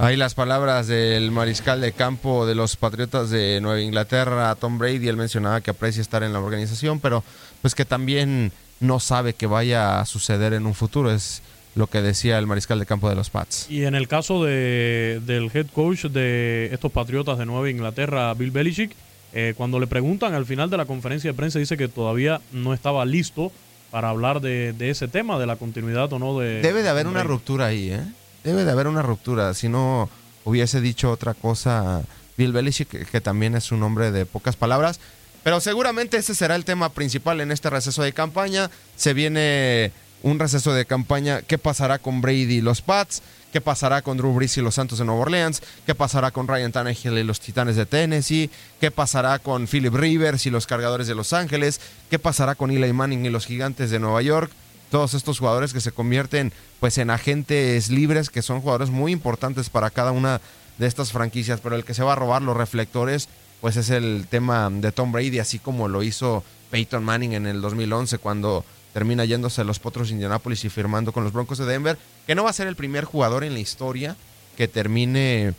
Ahí 0.00 0.14
las 0.14 0.34
palabras 0.34 0.86
del 0.86 1.32
mariscal 1.32 1.80
de 1.80 1.90
campo 1.90 2.46
de 2.46 2.54
los 2.54 2.76
Patriotas 2.76 3.30
de 3.30 3.60
Nueva 3.60 3.80
Inglaterra, 3.80 4.54
Tom 4.54 4.78
Brady. 4.78 5.08
Él 5.08 5.16
mencionaba 5.16 5.60
que 5.60 5.72
aprecia 5.72 6.00
estar 6.00 6.22
en 6.22 6.32
la 6.32 6.38
organización, 6.38 7.00
pero 7.00 7.24
pues 7.62 7.74
que 7.74 7.84
también 7.84 8.52
no 8.78 9.00
sabe 9.00 9.34
que 9.34 9.48
vaya 9.48 9.98
a 9.98 10.06
suceder 10.06 10.52
en 10.52 10.66
un 10.66 10.74
futuro. 10.74 11.10
Es 11.10 11.42
lo 11.74 11.88
que 11.88 12.00
decía 12.00 12.38
el 12.38 12.46
mariscal 12.46 12.78
de 12.78 12.86
campo 12.86 13.08
de 13.08 13.16
los 13.16 13.28
Pats. 13.30 13.66
Y 13.68 13.86
en 13.86 13.96
el 13.96 14.06
caso 14.06 14.44
de, 14.44 15.20
del 15.26 15.50
head 15.52 15.66
coach 15.74 16.04
de 16.04 16.68
estos 16.72 16.92
Patriotas 16.92 17.36
de 17.36 17.46
Nueva 17.46 17.68
Inglaterra, 17.68 18.32
Bill 18.34 18.52
Belichick, 18.52 18.92
eh, 19.32 19.54
cuando 19.56 19.80
le 19.80 19.88
preguntan 19.88 20.32
al 20.32 20.46
final 20.46 20.70
de 20.70 20.76
la 20.76 20.84
conferencia 20.84 21.32
de 21.32 21.36
prensa, 21.36 21.58
dice 21.58 21.76
que 21.76 21.88
todavía 21.88 22.40
no 22.52 22.72
estaba 22.72 23.04
listo 23.04 23.50
para 23.90 24.10
hablar 24.10 24.40
de, 24.42 24.74
de 24.74 24.90
ese 24.90 25.08
tema, 25.08 25.40
de 25.40 25.46
la 25.46 25.56
continuidad 25.56 26.12
o 26.12 26.20
no 26.20 26.38
de... 26.38 26.60
Debe 26.62 26.84
de 26.84 26.88
haber 26.88 27.08
una 27.08 27.24
ruptura 27.24 27.66
ahí, 27.66 27.90
¿eh? 27.90 28.04
Debe 28.48 28.64
de 28.64 28.72
haber 28.72 28.86
una 28.86 29.02
ruptura. 29.02 29.52
Si 29.52 29.68
no 29.68 30.08
hubiese 30.44 30.80
dicho 30.80 31.10
otra 31.10 31.34
cosa 31.34 32.02
Bill 32.38 32.52
Belichick, 32.52 33.10
que, 33.10 33.20
también 33.20 33.54
es 33.54 33.72
un 33.72 33.82
hombre 33.82 34.10
de 34.10 34.24
pocas 34.24 34.56
palabras. 34.56 35.00
Pero 35.42 35.60
seguramente 35.60 36.16
ese 36.16 36.34
será 36.34 36.56
el 36.56 36.64
tema 36.64 36.88
principal 36.88 37.40
en 37.40 37.52
este 37.52 37.68
receso 37.68 38.02
de 38.02 38.12
campaña. 38.12 38.70
Se 38.96 39.12
viene 39.12 39.92
un 40.22 40.38
receso 40.38 40.72
de 40.72 40.86
campaña. 40.86 41.42
¿Qué 41.42 41.58
pasará 41.58 41.98
con 41.98 42.22
Brady 42.22 42.56
y 42.56 42.60
los 42.60 42.80
Pats? 42.80 43.22
¿Qué 43.52 43.60
pasará 43.60 44.02
con 44.02 44.16
Drew 44.16 44.32
Brees 44.34 44.56
y 44.56 44.62
los 44.62 44.74
Santos 44.74 44.98
de 44.98 45.04
Nueva 45.04 45.22
Orleans? 45.22 45.62
¿Qué 45.86 45.94
pasará 45.94 46.30
con 46.30 46.48
Ryan 46.48 46.72
Tannehill 46.72 47.18
y 47.18 47.24
los 47.24 47.40
Titanes 47.40 47.76
de 47.76 47.86
Tennessee? 47.86 48.50
¿Qué 48.80 48.90
pasará 48.90 49.38
con 49.38 49.66
Philip 49.66 49.94
Rivers 49.94 50.46
y 50.46 50.50
los 50.50 50.66
Cargadores 50.66 51.06
de 51.06 51.14
Los 51.14 51.32
Ángeles? 51.32 51.80
¿Qué 52.10 52.18
pasará 52.18 52.54
con 52.54 52.70
Eli 52.70 52.92
Manning 52.92 53.26
y 53.26 53.30
los 53.30 53.46
Gigantes 53.46 53.90
de 53.90 53.98
Nueva 53.98 54.20
York? 54.22 54.50
Todos 54.90 55.14
estos 55.14 55.38
jugadores 55.38 55.72
que 55.72 55.80
se 55.80 55.92
convierten 55.92 56.52
pues 56.80 56.98
en 56.98 57.10
agentes 57.10 57.90
libres 57.90 58.30
que 58.30 58.42
son 58.42 58.60
jugadores 58.60 58.90
muy 58.90 59.12
importantes 59.12 59.70
para 59.70 59.90
cada 59.90 60.12
una 60.12 60.40
de 60.78 60.86
estas 60.86 61.12
franquicias, 61.12 61.60
pero 61.60 61.76
el 61.76 61.84
que 61.84 61.94
se 61.94 62.02
va 62.02 62.12
a 62.12 62.16
robar 62.16 62.42
los 62.42 62.56
reflectores 62.56 63.28
pues 63.60 63.76
es 63.76 63.90
el 63.90 64.26
tema 64.30 64.70
de 64.70 64.92
Tom 64.92 65.12
Brady, 65.12 65.40
así 65.40 65.58
como 65.58 65.88
lo 65.88 66.02
hizo 66.02 66.44
Peyton 66.70 67.04
Manning 67.04 67.32
en 67.32 67.46
el 67.46 67.60
2011 67.60 68.18
cuando 68.18 68.64
termina 68.92 69.24
yéndose 69.24 69.60
a 69.60 69.64
los 69.64 69.78
Potros 69.78 70.08
de 70.08 70.14
Indianapolis 70.14 70.64
y 70.64 70.70
firmando 70.70 71.12
con 71.12 71.24
los 71.24 71.32
Broncos 71.32 71.58
de 71.58 71.66
Denver, 71.66 71.98
que 72.26 72.34
no 72.34 72.44
va 72.44 72.50
a 72.50 72.54
ser 72.54 72.66
el 72.66 72.76
primer 72.76 73.04
jugador 73.04 73.44
en 73.44 73.54
la 73.54 73.60
historia 73.60 74.16
que 74.56 74.68
termine 74.68 75.54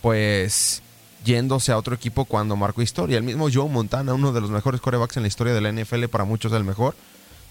pues 0.00 0.82
yéndose 1.24 1.72
a 1.72 1.78
otro 1.78 1.94
equipo 1.94 2.24
cuando 2.24 2.56
marcó 2.56 2.82
historia. 2.82 3.18
El 3.18 3.24
mismo 3.24 3.48
Joe 3.52 3.68
Montana, 3.68 4.14
uno 4.14 4.32
de 4.32 4.40
los 4.40 4.50
mejores 4.50 4.80
corebacks 4.80 5.16
en 5.16 5.24
la 5.24 5.28
historia 5.28 5.52
de 5.52 5.60
la 5.60 5.72
NFL, 5.72 6.04
para 6.06 6.24
muchos 6.24 6.52
el 6.52 6.64
mejor, 6.64 6.94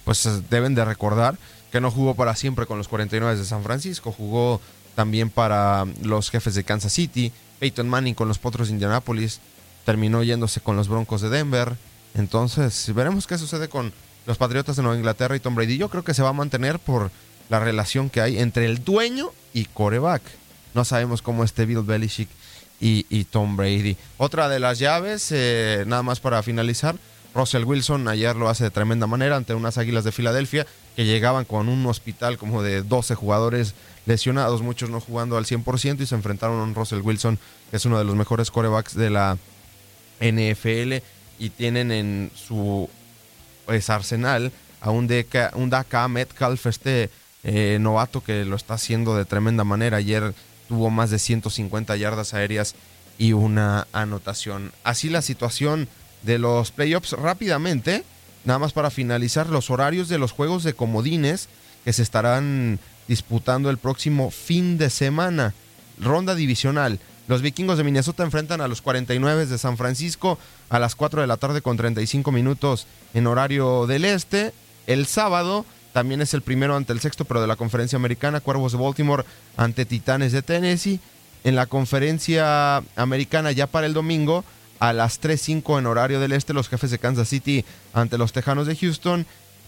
pues 0.06 0.28
deben 0.50 0.76
de 0.76 0.86
recordar 0.86 1.38
que 1.72 1.82
no 1.82 1.91
jugó 1.91 2.15
para 2.15 2.36
siempre 2.36 2.65
con 2.65 2.78
los 2.78 2.88
49 2.88 3.38
de 3.38 3.44
San 3.44 3.63
Francisco, 3.63 4.13
jugó 4.13 4.62
también 4.96 5.30
para 5.30 5.86
los 6.02 6.30
jefes 6.30 6.56
de 6.56 6.63
Kansas 6.63 6.94
City, 6.94 7.34
Peyton 7.60 7.89
Manning 7.89 8.13
con 8.13 8.30
los 8.30 8.39
Potros 8.39 8.70
de 8.70 8.76
Indianapolis, 8.76 9.41
terminó 9.84 10.24
yéndose 10.24 10.62
con 10.62 10.78
los 10.78 10.88
Broncos 10.88 11.22
de 11.22 11.30
Denver. 11.30 11.76
Entonces, 12.13 12.94
veremos 12.96 13.28
qué 13.28 13.38
sucede 13.38 13.68
con 13.68 13.91
los 14.26 14.38
Patriotas 14.38 14.78
de 14.78 14.84
Nueva 14.84 14.98
Inglaterra 14.98 15.36
y 15.36 15.41
Tom 15.41 15.56
Brady. 15.56 15.78
Yo 15.78 15.89
creo 15.89 16.04
que 16.04 16.13
se 16.13 16.24
va 16.24 16.30
a 16.30 16.34
mantener 16.34 16.80
por 16.80 17.12
la 17.50 17.60
relación 17.60 18.10
que 18.10 18.22
hay 18.22 18.39
entre 18.39 18.65
el 18.65 18.84
dueño 18.84 19.32
y 19.54 19.65
coreback. 19.65 20.22
No 20.74 20.86
sabemos 20.86 21.22
cómo 21.22 21.44
esté 21.44 21.65
Bill 21.65 21.82
Belichick 21.82 22.30
y, 22.80 23.06
y 23.10 23.26
Tom 23.26 23.58
Brady. 23.58 23.98
Otra 24.18 24.50
de 24.50 24.60
las 24.60 24.80
llaves, 24.80 25.28
eh, 25.32 25.84
nada 25.88 26.04
más 26.04 26.20
para 26.20 26.41
finalizar, 26.44 26.96
Russell 27.36 27.65
Wilson 27.65 28.08
ayer 28.08 28.36
lo 28.36 28.50
hace 28.50 28.63
de 28.63 28.71
tremenda 28.71 29.08
manera 29.08 29.36
ante 29.36 29.54
unas 29.54 29.78
Águilas 29.78 30.06
de 30.06 30.13
Filadelfia 30.13 30.65
que 30.95 31.06
llegaban 31.06 31.43
con 31.43 31.67
un 31.67 31.86
hospital 31.86 32.38
como 32.38 32.63
de 32.63 32.82
12 32.82 33.13
jugadores 33.15 33.76
lesionados, 34.06 34.62
muchos 34.62 34.89
no 34.89 35.02
jugando 35.02 35.36
al 35.36 35.45
100% 35.45 36.00
y 36.00 36.06
se 36.06 36.15
enfrentaron 36.15 36.60
a 36.60 36.63
un 36.63 36.74
Russell 36.74 37.02
Wilson 37.02 37.38
que 37.69 37.78
es 37.78 37.86
uno 37.86 37.98
de 37.98 38.06
los 38.06 38.15
mejores 38.15 38.50
corebacks 38.50 38.95
de 38.95 39.10
la 39.10 39.38
NFL 40.21 41.04
y 41.38 41.50
tienen 41.50 41.91
en 41.91 42.32
su 42.34 42.89
pues, 43.65 43.89
arsenal 43.89 44.54
a 44.80 44.91
un, 44.91 45.08
DK, 45.08 45.56
un 45.56 45.69
DK 45.69 46.08
Metcalf, 46.08 46.65
este 46.67 47.10
eh, 47.43 47.78
novato 47.82 48.24
que 48.24 48.45
lo 48.45 48.56
está 48.56 48.76
haciendo 48.76 49.15
de 49.17 49.26
tremenda 49.26 49.63
manera. 49.63 49.98
Ayer 49.98 50.34
tuvo 50.69 50.89
más 50.89 51.10
de 51.10 51.19
150 51.19 51.95
yardas 51.98 52.34
aéreas 52.34 52.76
y 53.17 53.34
una 53.34 53.88
anotación. 53.91 54.71
Así 54.84 55.10
la 55.10 55.21
situación 55.21 55.89
de 56.25 56.39
los 56.39 56.71
playoffs 56.71 57.11
rápidamente, 57.13 58.03
nada 58.43 58.59
más 58.59 58.73
para 58.73 58.89
finalizar 58.89 59.47
los 59.47 59.69
horarios 59.69 60.09
de 60.09 60.17
los 60.17 60.31
juegos 60.31 60.63
de 60.63 60.73
comodines 60.73 61.47
que 61.83 61.93
se 61.93 62.01
estarán 62.01 62.79
disputando 63.07 63.69
el 63.69 63.77
próximo 63.77 64.31
fin 64.31 64.77
de 64.77 64.89
semana. 64.89 65.53
Ronda 65.99 66.35
divisional. 66.35 66.99
Los 67.27 67.41
vikingos 67.41 67.77
de 67.77 67.83
Minnesota 67.83 68.23
enfrentan 68.23 68.61
a 68.61 68.67
los 68.67 68.81
49 68.81 69.45
de 69.45 69.57
San 69.57 69.77
Francisco 69.77 70.38
a 70.69 70.79
las 70.79 70.95
4 70.95 71.21
de 71.21 71.27
la 71.27 71.38
tarde 71.38 71.61
con 71.61 71.77
35 71.77 72.31
minutos 72.31 72.88
en 73.13 73.27
horario 73.27 73.88
del 73.88 74.05
este. 74.05 74.53
El 74.85 75.05
sábado 75.05 75.65
también 75.93 76.21
es 76.21 76.33
el 76.33 76.41
primero 76.41 76.75
ante 76.75 76.93
el 76.93 76.99
sexto, 76.99 77.25
pero 77.25 77.41
de 77.41 77.47
la 77.47 77.55
conferencia 77.55 77.95
americana, 77.95 78.41
Cuervos 78.41 78.73
de 78.73 78.77
Baltimore 78.77 79.23
ante 79.57 79.85
Titanes 79.85 80.31
de 80.33 80.41
Tennessee. 80.41 80.99
En 81.43 81.55
la 81.55 81.67
conferencia 81.67 82.83
americana 82.95 83.51
ya 83.51 83.67
para 83.67 83.88
el 83.88 83.93
domingo, 83.93 84.43
a 84.89 84.93
las 84.93 85.19
3.05 85.19 85.80
en 85.80 85.88
horario 85.88 86.19
del 86.19 86.32
este 86.32 86.54
los 86.54 86.69
jefes 86.69 86.91
de 86.91 87.00
Kansas 87.00 87.30
City 87.30 87.65
ante 87.93 88.17
los 88.19 88.34
Tejanos 88.34 88.67
de 88.67 88.76
Houston 88.76 89.26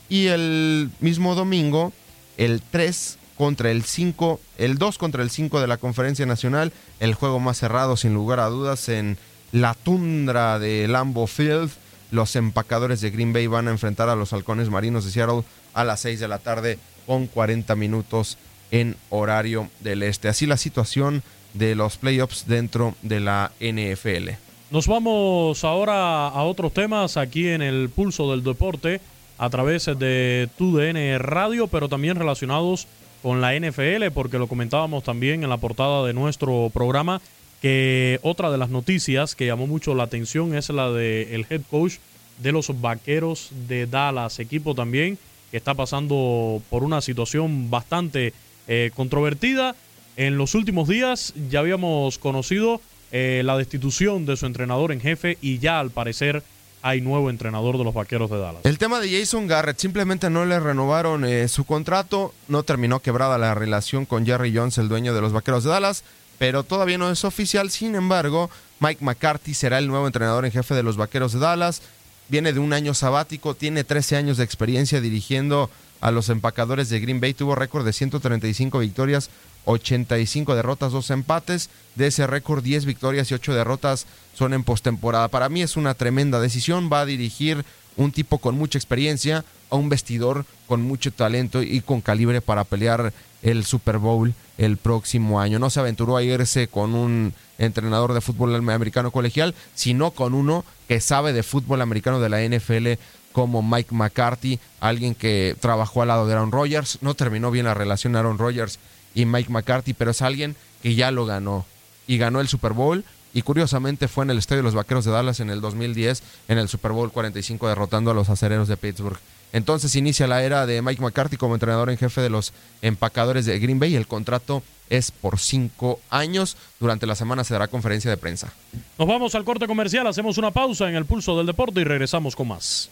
y 0.10 0.28
el 0.28 0.92
mismo 1.00 1.34
domingo 1.34 1.92
el 2.38 2.62
3 2.62 3.18
contra 3.36 3.72
el 3.72 3.84
5, 3.84 4.40
el 4.58 4.78
2 4.78 4.98
contra 4.98 5.24
el 5.24 5.32
5 5.32 5.60
de 5.60 5.68
la 5.68 5.78
Conferencia 5.78 6.26
Nacional, 6.26 6.72
el 7.00 7.16
juego 7.16 7.40
más 7.40 7.58
cerrado 7.58 7.98
sin 7.98 8.14
lugar 8.14 8.40
a 8.40 8.48
dudas 8.48 8.90
en 8.90 9.18
la 9.52 9.74
tundra 9.74 10.60
de 10.60 10.88
Lambeau 10.88 11.26
Field. 11.26 11.72
Los 12.12 12.36
empacadores 12.36 13.02
de 13.02 13.10
Green 13.10 13.34
Bay 13.34 13.48
van 13.48 13.68
a 13.68 13.72
enfrentar 13.72 14.10
a 14.10 14.16
los 14.16 14.34
halcones 14.34 14.70
marinos 14.70 15.04
de 15.04 15.12
Seattle 15.12 15.44
a 15.74 15.84
las 15.84 16.02
6 16.02 16.20
de 16.20 16.28
la 16.28 16.40
tarde 16.40 16.80
con 17.08 17.26
40 17.28 17.76
minutos 17.76 18.38
en 18.70 18.96
horario 19.10 19.70
del 19.80 20.04
este. 20.04 20.30
Así 20.30 20.46
la 20.46 20.58
situación 20.58 21.24
de 21.54 21.74
los 21.74 21.98
playoffs 21.98 22.46
dentro 22.48 22.96
de 23.02 23.20
la 23.20 23.52
NFL. 23.60 24.47
Nos 24.70 24.86
vamos 24.86 25.64
ahora 25.64 26.28
a 26.28 26.44
otros 26.44 26.74
temas 26.74 27.16
aquí 27.16 27.48
en 27.48 27.62
el 27.62 27.88
pulso 27.88 28.30
del 28.32 28.44
deporte 28.44 29.00
a 29.38 29.50
través 29.50 29.86
de 29.86 30.50
TUDN 30.58 31.20
Radio, 31.20 31.68
pero 31.68 31.88
también 31.88 32.18
relacionados 32.18 32.86
con 33.24 33.40
la 33.40 33.58
NFL, 33.58 34.12
porque 34.14 34.38
lo 34.38 34.48
comentábamos 34.48 35.06
también 35.06 35.42
en 35.44 35.50
la 35.50 35.56
portada 35.56 36.06
de 36.06 36.14
nuestro 36.14 36.70
programa, 36.74 37.22
que 37.62 38.20
otra 38.24 38.52
de 38.52 38.58
las 38.58 38.70
noticias 38.70 39.36
que 39.36 39.46
llamó 39.46 39.68
mucho 39.68 39.96
la 39.96 40.04
atención 40.04 40.54
es 40.54 40.70
la 40.70 40.92
del 40.92 41.34
el 41.34 41.46
head 41.50 41.62
coach 41.70 41.94
de 42.38 42.52
los 42.52 42.82
Vaqueros 42.82 43.52
de 43.70 43.88
Dallas, 43.88 44.40
equipo 44.40 44.76
también 44.76 45.18
que 45.50 45.56
está 45.56 45.76
pasando 45.76 46.62
por 46.70 46.84
una 46.84 47.00
situación 47.00 47.70
bastante 47.70 48.34
eh, 48.68 48.92
controvertida. 48.96 49.76
En 50.18 50.38
los 50.38 50.56
últimos 50.56 50.90
días 50.90 51.34
ya 51.50 51.60
habíamos 51.60 52.18
conocido 52.18 52.82
eh, 53.12 53.42
la 53.46 53.58
destitución 53.58 54.26
de 54.26 54.38
su 54.38 54.46
entrenador 54.46 54.92
en 54.92 55.00
jefe 55.02 55.38
y 55.42 55.60
ya 55.60 55.80
al 55.80 55.92
parecer 55.92 56.44
hay 56.82 57.02
nuevo 57.02 57.30
entrenador 57.30 57.78
de 57.78 57.84
los 57.84 57.94
Vaqueros 57.94 58.30
de 58.30 58.38
Dallas. 58.38 58.62
El 58.64 58.78
tema 58.78 59.00
de 59.00 59.20
Jason 59.20 59.48
Garrett, 59.48 59.78
simplemente 59.78 60.30
no 60.30 60.46
le 60.46 60.60
renovaron 60.60 61.26
eh, 61.26 61.48
su 61.48 61.66
contrato, 61.66 62.34
no 62.48 62.64
terminó 62.64 63.00
quebrada 63.00 63.38
la 63.38 63.56
relación 63.56 64.06
con 64.06 64.26
Jerry 64.26 64.56
Jones, 64.56 64.78
el 64.78 64.88
dueño 64.88 65.14
de 65.14 65.22
los 65.22 65.34
Vaqueros 65.34 65.64
de 65.64 65.72
Dallas, 65.72 66.04
pero 66.38 66.64
todavía 66.64 66.98
no 66.98 67.10
es 67.12 67.26
oficial. 67.26 67.72
Sin 67.72 67.96
embargo, 67.96 68.50
Mike 68.80 69.04
McCarthy 69.04 69.54
será 69.54 69.80
el 69.80 69.88
nuevo 69.88 70.08
entrenador 70.08 70.46
en 70.46 70.52
jefe 70.52 70.76
de 70.76 70.84
los 70.84 70.98
Vaqueros 70.98 71.34
de 71.34 71.40
Dallas. 71.40 71.82
Viene 72.30 72.54
de 72.54 72.60
un 72.60 72.74
año 72.74 72.94
sabático, 72.94 73.56
tiene 73.56 73.84
13 73.84 74.18
años 74.18 74.38
de 74.38 74.44
experiencia 74.44 75.02
dirigiendo 75.02 75.70
a 76.02 76.12
los 76.12 76.30
empacadores 76.30 76.90
de 76.90 77.00
Green 77.00 77.20
Bay. 77.20 77.34
Tuvo 77.34 77.56
récord 77.56 77.86
de 77.86 77.94
135 77.94 78.80
victorias, 78.80 79.30
85 79.68 80.56
derrotas, 80.56 80.92
2 80.92 81.12
empates. 81.12 81.70
De 81.96 82.08
ese 82.08 82.26
récord, 82.26 82.64
10 82.64 82.86
victorias 82.86 83.30
y 83.30 83.34
8 83.36 83.54
derrotas 83.54 84.08
son 84.34 84.54
en 84.54 84.64
postemporada. 84.64 85.28
Para 85.28 85.50
mí 85.50 85.62
es 85.62 85.78
una 85.78 85.94
tremenda 85.94 86.40
decisión. 86.40 86.90
Va 86.92 87.02
a 87.02 87.06
dirigir 87.06 87.66
un 87.98 88.12
tipo 88.12 88.38
con 88.38 88.56
mucha 88.56 88.78
experiencia 88.78 89.44
a 89.70 89.76
un 89.76 89.90
vestidor 89.90 90.46
con 90.68 90.82
mucho 90.82 91.12
talento 91.12 91.62
y 91.62 91.82
con 91.82 92.02
calibre 92.02 92.42
para 92.42 92.64
pelear 92.64 93.14
el 93.42 93.66
Super 93.66 93.98
Bowl 93.98 94.34
el 94.58 94.78
próximo 94.78 95.40
año. 95.40 95.60
No 95.60 95.70
se 95.70 95.80
aventuró 95.80 96.18
a 96.18 96.24
irse 96.24 96.68
con 96.68 96.96
un 96.96 97.34
entrenador 97.58 98.14
de 98.14 98.22
fútbol 98.22 98.56
americano 98.56 99.12
colegial, 99.12 99.56
sino 99.76 100.12
con 100.12 100.34
uno 100.34 100.64
que 100.88 101.02
sabe 101.02 101.34
de 101.34 101.44
fútbol 101.44 101.82
americano 101.82 102.20
de 102.20 102.30
la 102.30 102.44
NFL 102.44 103.02
como 103.32 103.62
Mike 103.62 103.94
McCarthy, 103.94 104.60
alguien 104.80 105.14
que 105.14 105.56
trabajó 105.60 106.02
al 106.02 106.08
lado 106.08 106.26
de 106.26 106.34
Aaron 106.34 106.52
Rodgers. 106.52 107.00
No 107.02 107.14
terminó 107.14 107.52
bien 107.52 107.66
la 107.66 107.74
relación 107.74 108.16
Aaron 108.16 108.38
Rodgers 108.38 108.80
y 109.18 109.26
Mike 109.26 109.52
McCarthy, 109.52 109.96
pero 109.96 110.12
es 110.12 110.22
alguien 110.22 110.56
que 110.84 110.94
ya 110.94 111.10
lo 111.10 111.26
ganó 111.26 111.66
y 112.06 112.20
ganó 112.20 112.40
el 112.40 112.48
Super 112.48 112.74
Bowl 112.74 113.04
y 113.34 113.42
curiosamente 113.42 114.08
fue 114.08 114.24
en 114.24 114.30
el 114.30 114.38
Estadio 114.38 114.58
de 114.60 114.66
los 114.66 114.76
Vaqueros 114.76 115.06
de 115.06 115.12
Dallas 115.12 115.40
en 115.40 115.50
el 115.50 115.60
2010 115.60 116.22
en 116.48 116.60
el 116.60 116.70
Super 116.70 116.92
Bowl 116.92 117.12
45 117.12 117.68
derrotando 117.68 118.12
a 118.12 118.14
los 118.14 118.30
acereros 118.30 118.68
de 118.68 118.78
Pittsburgh. 118.78 119.18
Entonces 119.54 119.96
inicia 119.96 120.28
la 120.28 120.44
era 120.44 120.68
de 120.68 120.84
Mike 120.84 121.02
McCarthy 121.02 121.36
como 121.36 121.56
entrenador 121.56 121.90
en 121.90 121.98
jefe 121.98 122.22
de 122.22 122.30
los 122.30 122.54
empacadores 122.84 123.48
de 123.48 123.58
Green 123.58 123.80
Bay. 123.80 123.96
El 123.96 124.06
contrato 124.06 124.62
es 124.88 125.10
por 125.10 125.40
cinco 125.40 126.00
años. 126.12 126.56
Durante 126.80 127.08
la 127.08 127.16
semana 127.16 127.44
se 127.44 127.56
dará 127.56 127.68
conferencia 127.68 128.12
de 128.12 128.18
prensa. 128.18 128.54
Nos 129.00 129.08
vamos 129.08 129.34
al 129.34 129.46
corte 129.46 129.66
comercial, 129.66 130.06
hacemos 130.06 130.38
una 130.38 130.52
pausa 130.52 130.88
en 130.90 130.96
el 130.96 131.06
pulso 131.06 131.36
del 131.36 131.48
deporte 131.48 131.82
y 131.82 131.86
regresamos 131.86 132.36
con 132.36 132.50
más. 132.50 132.92